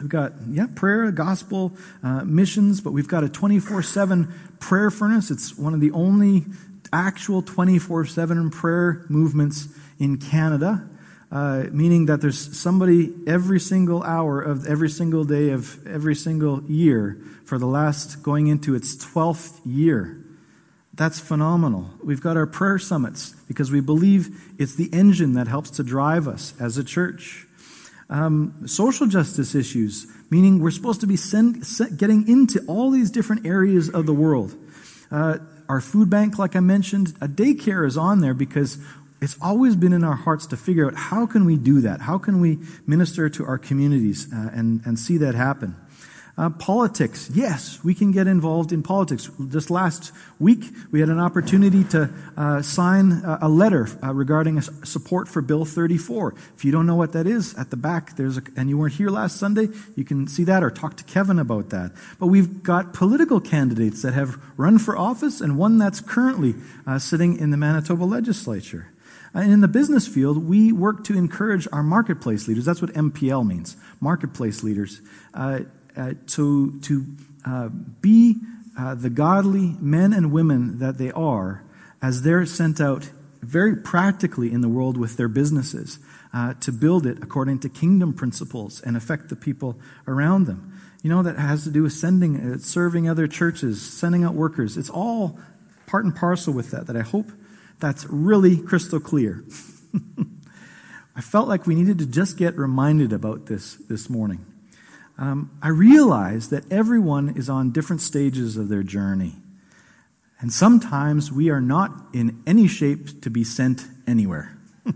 We've 0.00 0.08
got, 0.08 0.32
yeah, 0.48 0.66
prayer, 0.74 1.10
gospel, 1.10 1.72
uh, 2.02 2.24
missions, 2.24 2.80
but 2.80 2.92
we've 2.92 3.08
got 3.08 3.24
a 3.24 3.28
24 3.28 3.82
7 3.82 4.32
prayer 4.60 4.90
furnace. 4.90 5.30
It's 5.30 5.58
one 5.58 5.74
of 5.74 5.80
the 5.80 5.90
only 5.90 6.46
actual 6.92 7.42
24 7.42 8.06
7 8.06 8.50
prayer 8.50 9.04
movements 9.08 9.68
in 9.98 10.16
Canada. 10.16 10.88
Uh, 11.30 11.64
meaning 11.70 12.06
that 12.06 12.20
there's 12.20 12.58
somebody 12.58 13.12
every 13.26 13.60
single 13.60 14.02
hour 14.02 14.40
of 14.40 14.66
every 14.66 14.90
single 14.90 15.24
day 15.24 15.50
of 15.50 15.86
every 15.86 16.14
single 16.14 16.62
year 16.64 17.20
for 17.44 17.58
the 17.58 17.66
last 17.66 18.22
going 18.22 18.48
into 18.48 18.74
its 18.74 18.96
12th 18.96 19.60
year. 19.64 20.16
That's 20.94 21.20
phenomenal. 21.20 21.88
We've 22.02 22.20
got 22.20 22.36
our 22.36 22.46
prayer 22.46 22.78
summits 22.78 23.30
because 23.46 23.70
we 23.70 23.80
believe 23.80 24.54
it's 24.58 24.74
the 24.74 24.90
engine 24.92 25.34
that 25.34 25.46
helps 25.46 25.70
to 25.70 25.84
drive 25.84 26.26
us 26.26 26.52
as 26.60 26.78
a 26.78 26.84
church. 26.84 27.46
Um, 28.08 28.66
social 28.66 29.06
justice 29.06 29.54
issues, 29.54 30.08
meaning 30.30 30.58
we're 30.58 30.72
supposed 30.72 31.00
to 31.02 31.06
be 31.06 31.16
send, 31.16 31.64
getting 31.96 32.28
into 32.28 32.64
all 32.66 32.90
these 32.90 33.10
different 33.10 33.46
areas 33.46 33.88
of 33.88 34.04
the 34.04 34.12
world. 34.12 34.54
Uh, 35.12 35.38
our 35.68 35.80
food 35.80 36.10
bank, 36.10 36.36
like 36.36 36.56
I 36.56 36.60
mentioned, 36.60 37.14
a 37.20 37.28
daycare 37.28 37.86
is 37.86 37.96
on 37.96 38.20
there 38.20 38.34
because 38.34 38.78
it's 39.20 39.36
always 39.40 39.76
been 39.76 39.92
in 39.92 40.04
our 40.04 40.16
hearts 40.16 40.46
to 40.46 40.56
figure 40.56 40.86
out 40.86 40.94
how 40.94 41.26
can 41.26 41.44
we 41.44 41.56
do 41.56 41.80
that? 41.82 42.00
How 42.00 42.18
can 42.18 42.40
we 42.40 42.58
minister 42.86 43.28
to 43.28 43.44
our 43.44 43.58
communities 43.58 44.32
uh, 44.32 44.50
and, 44.52 44.80
and 44.84 44.98
see 44.98 45.18
that 45.18 45.34
happen? 45.34 45.76
Uh, 46.38 46.48
politics, 46.48 47.28
yes, 47.34 47.84
we 47.84 47.94
can 47.94 48.12
get 48.12 48.26
involved 48.26 48.72
in 48.72 48.82
politics. 48.82 49.30
Just 49.50 49.68
last 49.68 50.10
week, 50.38 50.64
we 50.90 51.00
had 51.00 51.10
an 51.10 51.18
opportunity 51.18 51.84
to 51.84 52.08
uh, 52.34 52.62
sign 52.62 53.12
a, 53.12 53.40
a 53.42 53.48
letter 53.48 53.88
uh, 54.02 54.14
regarding 54.14 54.58
support 54.62 55.28
for 55.28 55.42
Bill 55.42 55.66
34. 55.66 56.34
If 56.56 56.64
you 56.64 56.72
don't 56.72 56.86
know 56.86 56.94
what 56.94 57.12
that 57.12 57.26
is, 57.26 57.54
at 57.58 57.68
the 57.68 57.76
back, 57.76 58.16
there's 58.16 58.38
a, 58.38 58.42
and 58.56 58.70
you 58.70 58.78
weren't 58.78 58.94
here 58.94 59.10
last 59.10 59.36
Sunday, 59.36 59.68
you 59.96 60.04
can 60.04 60.26
see 60.28 60.44
that 60.44 60.62
or 60.62 60.70
talk 60.70 60.96
to 60.96 61.04
Kevin 61.04 61.38
about 61.38 61.68
that. 61.70 61.92
But 62.18 62.28
we've 62.28 62.62
got 62.62 62.94
political 62.94 63.40
candidates 63.40 64.00
that 64.00 64.14
have 64.14 64.40
run 64.56 64.78
for 64.78 64.96
office 64.96 65.42
and 65.42 65.58
one 65.58 65.76
that's 65.76 66.00
currently 66.00 66.54
uh, 66.86 66.98
sitting 66.98 67.38
in 67.38 67.50
the 67.50 67.58
Manitoba 67.58 68.04
legislature. 68.04 68.86
And 69.32 69.52
in 69.52 69.60
the 69.60 69.68
business 69.68 70.08
field, 70.08 70.48
we 70.48 70.72
work 70.72 71.04
to 71.04 71.16
encourage 71.16 71.68
our 71.72 71.82
marketplace 71.82 72.48
leaders. 72.48 72.64
That's 72.64 72.82
what 72.82 72.92
MPL 72.92 73.46
means, 73.46 73.76
marketplace 74.00 74.62
leaders, 74.62 75.00
uh, 75.34 75.60
uh, 75.96 76.14
to, 76.28 76.80
to 76.80 77.06
uh, 77.44 77.68
be 77.68 78.36
uh, 78.78 78.94
the 78.94 79.10
godly 79.10 79.76
men 79.80 80.12
and 80.12 80.32
women 80.32 80.78
that 80.78 80.98
they 80.98 81.12
are 81.12 81.62
as 82.02 82.22
they're 82.22 82.46
sent 82.46 82.80
out 82.80 83.10
very 83.42 83.76
practically 83.76 84.52
in 84.52 84.60
the 84.60 84.68
world 84.68 84.96
with 84.96 85.16
their 85.16 85.28
businesses 85.28 85.98
uh, 86.32 86.54
to 86.54 86.72
build 86.72 87.06
it 87.06 87.18
according 87.22 87.58
to 87.60 87.68
kingdom 87.68 88.12
principles 88.12 88.80
and 88.80 88.96
affect 88.96 89.28
the 89.28 89.36
people 89.36 89.78
around 90.06 90.46
them. 90.46 90.80
You 91.02 91.10
know, 91.10 91.22
that 91.22 91.38
has 91.38 91.64
to 91.64 91.70
do 91.70 91.82
with 91.82 91.92
sending, 91.92 92.36
uh, 92.54 92.58
serving 92.58 93.08
other 93.08 93.26
churches, 93.26 93.80
sending 93.80 94.24
out 94.24 94.34
workers. 94.34 94.76
It's 94.76 94.90
all 94.90 95.38
part 95.86 96.04
and 96.04 96.14
parcel 96.14 96.52
with 96.52 96.70
that, 96.72 96.86
that 96.86 96.96
I 96.96 97.00
hope 97.00 97.30
that's 97.80 98.06
really 98.06 98.58
crystal 98.58 99.00
clear. 99.00 99.44
I 101.16 101.20
felt 101.20 101.48
like 101.48 101.66
we 101.66 101.74
needed 101.74 101.98
to 101.98 102.06
just 102.06 102.36
get 102.36 102.56
reminded 102.56 103.12
about 103.12 103.46
this 103.46 103.74
this 103.74 104.08
morning. 104.08 104.46
Um, 105.18 105.50
I 105.60 105.68
realize 105.68 106.48
that 106.48 106.70
everyone 106.72 107.36
is 107.36 107.50
on 107.50 107.72
different 107.72 108.00
stages 108.00 108.56
of 108.56 108.68
their 108.68 108.82
journey. 108.82 109.34
And 110.40 110.50
sometimes 110.50 111.30
we 111.30 111.50
are 111.50 111.60
not 111.60 111.90
in 112.14 112.42
any 112.46 112.66
shape 112.66 113.20
to 113.22 113.30
be 113.30 113.44
sent 113.44 113.86
anywhere. 114.06 114.56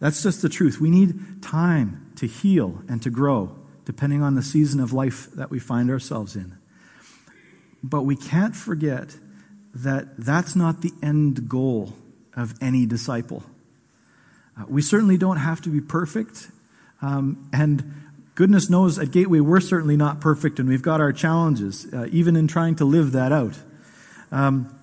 That's 0.00 0.22
just 0.22 0.42
the 0.42 0.50
truth. 0.50 0.78
We 0.78 0.90
need 0.90 1.42
time 1.42 2.12
to 2.16 2.26
heal 2.26 2.82
and 2.86 3.00
to 3.02 3.08
grow, 3.08 3.56
depending 3.86 4.22
on 4.22 4.34
the 4.34 4.42
season 4.42 4.80
of 4.80 4.92
life 4.92 5.30
that 5.32 5.50
we 5.50 5.58
find 5.58 5.90
ourselves 5.90 6.36
in. 6.36 6.58
But 7.82 8.02
we 8.02 8.16
can't 8.16 8.54
forget 8.54 9.16
that 9.74 10.16
that's 10.16 10.54
not 10.54 10.82
the 10.82 10.92
end 11.02 11.48
goal 11.48 11.92
of 12.36 12.54
any 12.60 12.86
disciple. 12.86 13.42
Uh, 14.58 14.64
we 14.68 14.82
certainly 14.82 15.18
don't 15.18 15.38
have 15.38 15.60
to 15.62 15.68
be 15.68 15.80
perfect. 15.80 16.48
Um, 17.02 17.48
and 17.52 17.92
goodness 18.34 18.70
knows 18.70 18.98
at 18.98 19.10
Gateway 19.10 19.40
we're 19.40 19.60
certainly 19.60 19.96
not 19.96 20.20
perfect 20.20 20.58
and 20.58 20.68
we've 20.68 20.82
got 20.82 21.00
our 21.00 21.12
challenges, 21.12 21.86
uh, 21.92 22.06
even 22.10 22.36
in 22.36 22.46
trying 22.46 22.76
to 22.76 22.84
live 22.84 23.12
that 23.12 23.32
out. 23.32 23.58
Um, 24.30 24.78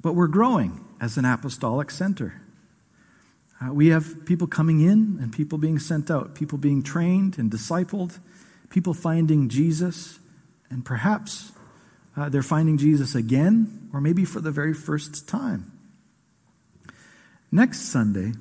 but 0.00 0.14
we're 0.14 0.28
growing 0.28 0.84
as 1.00 1.16
an 1.16 1.24
apostolic 1.24 1.90
center. 1.90 2.40
Uh, 3.60 3.74
we 3.74 3.88
have 3.88 4.24
people 4.24 4.46
coming 4.46 4.80
in 4.80 5.18
and 5.20 5.32
people 5.32 5.58
being 5.58 5.78
sent 5.78 6.10
out, 6.10 6.34
people 6.34 6.56
being 6.56 6.82
trained 6.82 7.38
and 7.38 7.50
discipled, 7.50 8.18
people 8.70 8.94
finding 8.94 9.50
Jesus, 9.50 10.18
and 10.70 10.84
perhaps 10.84 11.52
uh, 12.20 12.28
they're 12.28 12.42
finding 12.42 12.76
Jesus 12.76 13.14
again, 13.14 13.88
or 13.94 14.00
maybe 14.00 14.26
for 14.26 14.40
the 14.40 14.50
very 14.50 14.74
first 14.74 15.26
time. 15.26 15.72
Next 17.50 17.80
Sunday, 17.80 18.32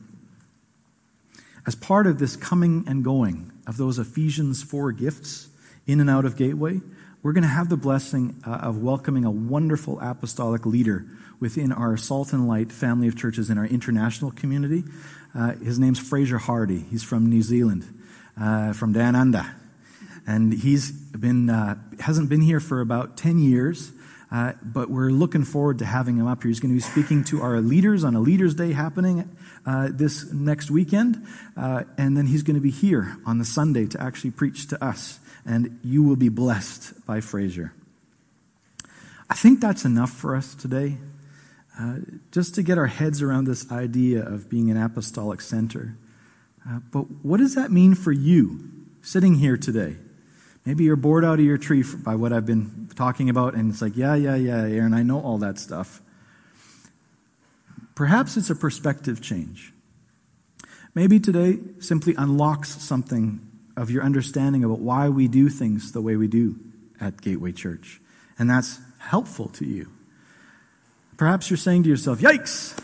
as 1.66 1.76
part 1.76 2.06
of 2.06 2.20
this 2.20 2.36
coming 2.36 2.84
and 2.88 3.04
going 3.04 3.52
of 3.66 3.78
those 3.78 3.98
Ephesians 3.98 4.62
4 4.64 4.92
gifts 4.92 5.48
in 5.88 6.02
and 6.02 6.10
out 6.10 6.26
of 6.26 6.36
Gateway, 6.36 6.82
we're 7.24 7.32
going 7.32 7.44
to 7.44 7.48
have 7.48 7.70
the 7.70 7.78
blessing 7.78 8.42
uh, 8.46 8.52
of 8.52 8.82
welcoming 8.82 9.24
a 9.24 9.32
wonderful 9.32 9.98
apostolic 10.02 10.66
leader 10.66 11.06
within 11.40 11.72
our 11.72 11.96
Salt 11.96 12.34
and 12.34 12.48
Light 12.48 12.72
family 12.72 13.08
of 13.08 13.16
churches 13.18 13.50
in 13.50 13.58
our 13.58 13.66
international 13.66 14.32
community. 14.32 14.84
Uh, 15.34 15.54
his 15.54 15.80
name's 15.80 16.00
Fraser 16.00 16.38
Hardy. 16.38 16.80
He's 16.80 17.04
from 17.04 17.28
New 17.28 17.42
Zealand, 17.42 17.86
uh, 18.40 18.74
from 18.74 18.96
Under 18.96 19.59
and 20.28 20.54
he's 20.54 20.92
been 20.92 21.50
uh, 21.50 21.76
hasn't 22.00 22.30
been 22.30 22.42
here 22.42 22.60
for 22.60 22.82
about 22.82 23.18
10 23.18 23.40
years 23.40 23.92
uh, 24.32 24.54
but 24.62 24.90
we're 24.90 25.10
looking 25.10 25.44
forward 25.44 25.80
to 25.80 25.86
having 25.86 26.18
him 26.18 26.28
up 26.28 26.44
here. 26.44 26.50
He's 26.50 26.60
going 26.60 26.70
to 26.70 26.76
be 26.76 26.82
speaking 26.82 27.24
to 27.26 27.42
our 27.42 27.62
leaders 27.62 28.04
on 28.04 28.16
a 28.16 28.20
leaders 28.20 28.54
day 28.54 28.74
happening 28.74 29.36
uh, 29.66 29.90
this 29.92 30.32
next 30.32 30.70
weekend 30.70 31.26
uh, 31.58 31.84
and 31.98 32.16
then 32.16 32.28
he's 32.28 32.44
going 32.44 32.56
to 32.56 32.62
be 32.62 32.72
here 32.72 33.18
on 33.26 33.40
the 33.40 33.46
sunday 33.46 33.88
to 33.88 34.02
actually 34.02 34.32
preach 34.32 34.68
to 34.68 34.84
us. 34.84 35.20
And 35.46 35.80
you 35.84 36.04
will 36.04 36.16
be 36.16 36.30
blessed 36.30 37.06
by 37.06 37.22
fraser 37.22 37.74
i 39.30 39.36
think 39.36 39.60
that's 39.62 39.86
enough 39.86 40.12
for 40.12 40.36
us 40.36 40.54
today 40.54 40.98
uh, 41.80 41.96
just 42.32 42.56
to 42.56 42.64
get 42.64 42.78
our 42.78 42.88
heads 42.88 43.22
around 43.22 43.46
this 43.46 43.72
idea 43.72 44.22
of 44.22 44.50
being 44.50 44.70
an 44.70 44.76
apostolic 44.76 45.40
center. 45.40 45.96
Uh, 46.70 46.80
but 46.92 47.04
what 47.24 47.38
does 47.38 47.56
that 47.56 47.72
mean 47.72 47.96
for 47.96 48.12
you 48.12 48.70
sitting 49.02 49.36
here 49.36 49.56
today 49.56 49.96
Maybe 50.66 50.84
you're 50.84 50.96
bored 50.96 51.26
out 51.26 51.40
of 51.40 51.46
your 51.46 51.58
tree 51.58 51.84
by 52.04 52.16
what 52.16 52.34
I've 52.34 52.46
been 52.46 52.90
talking 52.96 53.30
about, 53.30 53.56
and 53.56 53.72
it's 53.72 53.82
like, 53.82 53.96
yeah, 53.96 54.16
yeah, 54.16 54.36
yeah, 54.36 54.62
Aaron, 54.62 54.94
I 54.94 55.04
know 55.04 55.20
all 55.20 55.38
that 55.40 55.58
stuff. 55.58 56.02
Perhaps 57.96 58.38
it's 58.38 58.50
a 58.50 58.56
perspective 58.56 59.22
change. 59.22 59.74
Maybe 60.96 61.20
today 61.20 61.60
simply 61.80 62.16
unlocks 62.16 62.70
something 62.82 63.40
of 63.78 63.90
your 63.90 64.04
understanding 64.04 64.64
about 64.64 64.80
why 64.80 65.10
we 65.10 65.28
do 65.28 65.50
things 65.50 65.92
the 65.92 66.02
way 66.02 66.16
we 66.16 66.28
do 66.28 66.60
at 67.00 67.22
Gateway 67.22 67.52
Church, 67.52 68.02
and 68.38 68.50
that's 68.50 68.80
helpful 69.00 69.48
to 69.50 69.66
you. 69.66 69.90
Perhaps 71.18 71.50
you're 71.50 71.58
saying 71.58 71.84
to 71.84 71.90
yourself, 71.90 72.20
yikes, 72.20 72.78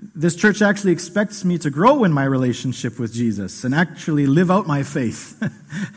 this 0.00 0.36
church 0.36 0.62
actually 0.62 0.92
expects 0.92 1.44
me 1.44 1.58
to 1.58 1.70
grow 1.70 2.04
in 2.04 2.12
my 2.12 2.24
relationship 2.24 2.98
with 2.98 3.12
Jesus 3.12 3.64
and 3.64 3.74
actually 3.74 4.26
live 4.26 4.50
out 4.50 4.66
my 4.66 4.82
faith 4.82 5.42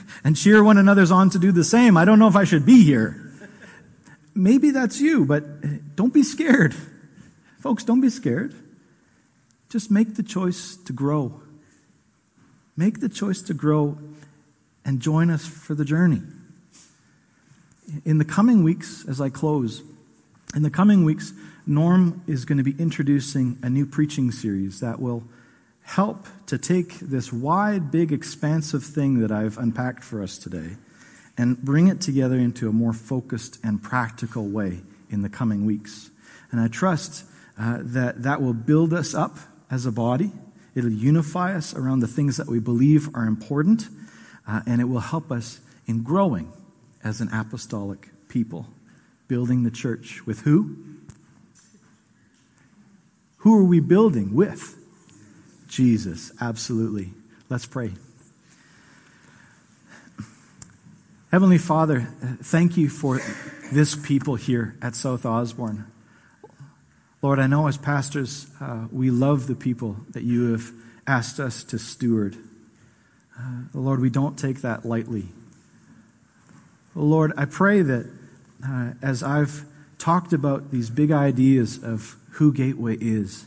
and 0.23 0.35
cheer 0.35 0.63
one 0.63 0.77
another's 0.77 1.11
on 1.11 1.29
to 1.31 1.39
do 1.39 1.51
the 1.51 1.63
same. 1.63 1.97
I 1.97 2.05
don't 2.05 2.19
know 2.19 2.27
if 2.27 2.35
I 2.35 2.43
should 2.43 2.65
be 2.65 2.83
here. 2.83 3.31
Maybe 4.33 4.71
that's 4.71 4.99
you, 4.99 5.25
but 5.25 5.95
don't 5.95 6.13
be 6.13 6.23
scared. 6.23 6.75
Folks, 7.59 7.83
don't 7.83 8.01
be 8.01 8.09
scared. 8.09 8.55
Just 9.69 9.91
make 9.91 10.15
the 10.15 10.23
choice 10.23 10.75
to 10.85 10.93
grow. 10.93 11.41
Make 12.75 13.01
the 13.01 13.09
choice 13.09 13.41
to 13.43 13.53
grow 13.53 13.97
and 14.83 14.99
join 14.99 15.29
us 15.29 15.45
for 15.45 15.75
the 15.75 15.85
journey. 15.85 16.21
In 18.05 18.17
the 18.17 18.25
coming 18.25 18.63
weeks, 18.63 19.05
as 19.07 19.21
I 19.21 19.29
close, 19.29 19.83
in 20.55 20.63
the 20.63 20.69
coming 20.69 21.03
weeks, 21.03 21.33
Norm 21.65 22.23
is 22.27 22.45
going 22.45 22.57
to 22.57 22.63
be 22.63 22.75
introducing 22.79 23.57
a 23.61 23.69
new 23.69 23.85
preaching 23.85 24.31
series 24.31 24.79
that 24.79 24.99
will 24.99 25.23
help 25.83 26.25
to 26.47 26.57
take 26.57 26.99
this 26.99 27.31
wide, 27.31 27.91
big, 27.91 28.11
expansive 28.11 28.83
thing 28.83 29.19
that 29.19 29.31
I've 29.31 29.57
unpacked 29.57 30.03
for 30.03 30.23
us 30.23 30.37
today 30.37 30.77
and 31.37 31.61
bring 31.61 31.87
it 31.87 32.01
together 32.01 32.37
into 32.37 32.69
a 32.69 32.71
more 32.71 32.93
focused 32.93 33.59
and 33.63 33.81
practical 33.81 34.47
way 34.47 34.81
in 35.09 35.21
the 35.21 35.29
coming 35.29 35.65
weeks. 35.65 36.09
And 36.51 36.59
I 36.59 36.67
trust 36.67 37.25
uh, 37.59 37.79
that 37.81 38.23
that 38.23 38.41
will 38.41 38.53
build 38.53 38.93
us 38.93 39.13
up 39.13 39.37
as 39.69 39.85
a 39.85 39.91
body. 39.91 40.31
It'll 40.75 40.91
unify 40.91 41.55
us 41.55 41.73
around 41.73 41.99
the 41.99 42.07
things 42.07 42.37
that 42.37 42.47
we 42.47 42.59
believe 42.59 43.13
are 43.15 43.25
important, 43.25 43.87
uh, 44.47 44.61
and 44.65 44.81
it 44.81 44.85
will 44.85 44.99
help 44.99 45.31
us 45.31 45.59
in 45.85 46.03
growing 46.03 46.51
as 47.03 47.21
an 47.21 47.29
apostolic 47.33 48.09
people, 48.27 48.67
building 49.27 49.63
the 49.63 49.71
church 49.71 50.25
with 50.25 50.41
who? 50.41 50.90
Who 53.41 53.57
are 53.57 53.63
we 53.63 53.79
building 53.79 54.35
with? 54.35 54.77
Jesus, 55.67 56.31
absolutely. 56.39 57.09
Let's 57.49 57.65
pray. 57.65 57.91
Heavenly 61.31 61.57
Father, 61.57 62.01
thank 62.43 62.77
you 62.77 62.87
for 62.87 63.19
this 63.71 63.95
people 63.95 64.35
here 64.35 64.75
at 64.79 64.93
South 64.93 65.25
Osborne. 65.25 65.91
Lord, 67.23 67.39
I 67.39 67.47
know 67.47 67.65
as 67.65 67.77
pastors, 67.77 68.45
uh, 68.59 68.85
we 68.91 69.09
love 69.09 69.47
the 69.47 69.55
people 69.55 69.97
that 70.11 70.23
you 70.23 70.51
have 70.51 70.71
asked 71.07 71.39
us 71.39 71.63
to 71.63 71.79
steward. 71.79 72.37
Uh, 73.39 73.63
Lord, 73.73 74.01
we 74.01 74.11
don't 74.11 74.37
take 74.37 74.61
that 74.61 74.85
lightly. 74.85 75.29
Lord, 76.93 77.33
I 77.37 77.45
pray 77.45 77.81
that 77.81 78.07
uh, 78.63 78.91
as 79.01 79.23
I've 79.23 79.65
talked 79.97 80.31
about 80.31 80.69
these 80.69 80.91
big 80.91 81.11
ideas 81.11 81.83
of 81.83 82.17
who 82.31 82.53
Gateway 82.53 82.97
is, 82.99 83.45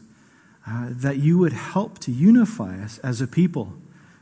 uh, 0.66 0.88
that 0.90 1.18
you 1.18 1.38
would 1.38 1.52
help 1.52 1.98
to 2.00 2.12
unify 2.12 2.82
us 2.82 2.98
as 2.98 3.20
a 3.20 3.26
people, 3.26 3.74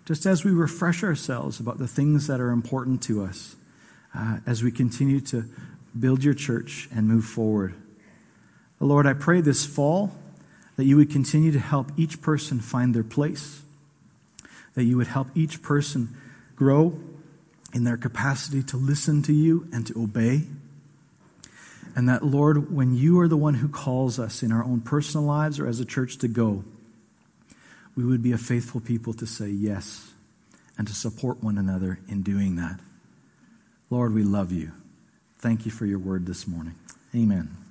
just 0.05 0.27
as 0.27 0.45
we 0.45 0.51
refresh 0.51 1.03
ourselves 1.03 1.61
about 1.61 1.79
the 1.79 1.89
things 1.89 2.27
that 2.27 2.41
are 2.41 2.51
important 2.51 3.03
to 3.03 3.23
us 3.23 3.57
uh, 4.15 4.39
as 4.47 4.63
we 4.63 4.71
continue 4.71 5.21
to 5.21 5.45
build 5.99 6.25
your 6.25 6.35
church 6.35 6.89
and 6.95 7.07
move 7.07 7.25
forward. 7.25 7.75
Lord, 8.81 9.07
I 9.07 9.13
pray 9.13 9.41
this 9.41 9.65
fall 9.65 10.13
that 10.77 10.85
you 10.85 10.97
would 10.97 11.11
continue 11.11 11.53
to 11.53 11.61
help 11.61 11.93
each 11.97 12.21
person 12.21 12.59
find 12.59 12.95
their 12.95 13.05
place, 13.05 13.63
that 14.75 14.85
you 14.85 14.97
would 14.97 15.07
help 15.07 15.29
each 15.35 15.63
person 15.63 16.17
grow 16.57 16.99
in 17.73 17.85
their 17.85 17.97
capacity 17.97 18.63
to 18.63 18.77
listen 18.77 19.23
to 19.23 19.33
you 19.33 19.69
and 19.73 19.87
to 19.87 20.03
obey. 20.03 20.43
And 21.95 22.09
that, 22.09 22.25
Lord, 22.25 22.75
when 22.75 22.95
you 22.95 23.21
are 23.21 23.29
the 23.29 23.37
one 23.37 23.55
who 23.55 23.69
calls 23.69 24.19
us 24.19 24.43
in 24.43 24.51
our 24.51 24.65
own 24.65 24.81
personal 24.81 25.27
lives 25.27 25.59
or 25.61 25.67
as 25.67 25.81
a 25.81 25.85
church 25.85 26.19
to 26.19 26.29
go, 26.29 26.65
we 27.95 28.05
would 28.05 28.23
be 28.23 28.33
a 28.33 28.39
faithful 28.39 28.81
people 28.81 29.13
to 29.15 29.27
say 29.27 29.49
yes 29.49 30.11
and 30.79 30.87
to 30.89 30.95
support 30.95 31.43
one 31.43 31.59
another 31.59 31.99
in 32.09 32.23
doing 32.23 32.57
that. 32.57 32.81
Lord, 33.91 34.15
we 34.15 34.23
love 34.23 34.53
you. 34.53 34.73
Thank 35.39 35.67
you 35.67 35.71
for 35.71 35.85
your 35.85 35.99
word 35.99 36.25
this 36.25 36.47
morning. 36.47 36.75
Amen. 37.15 37.62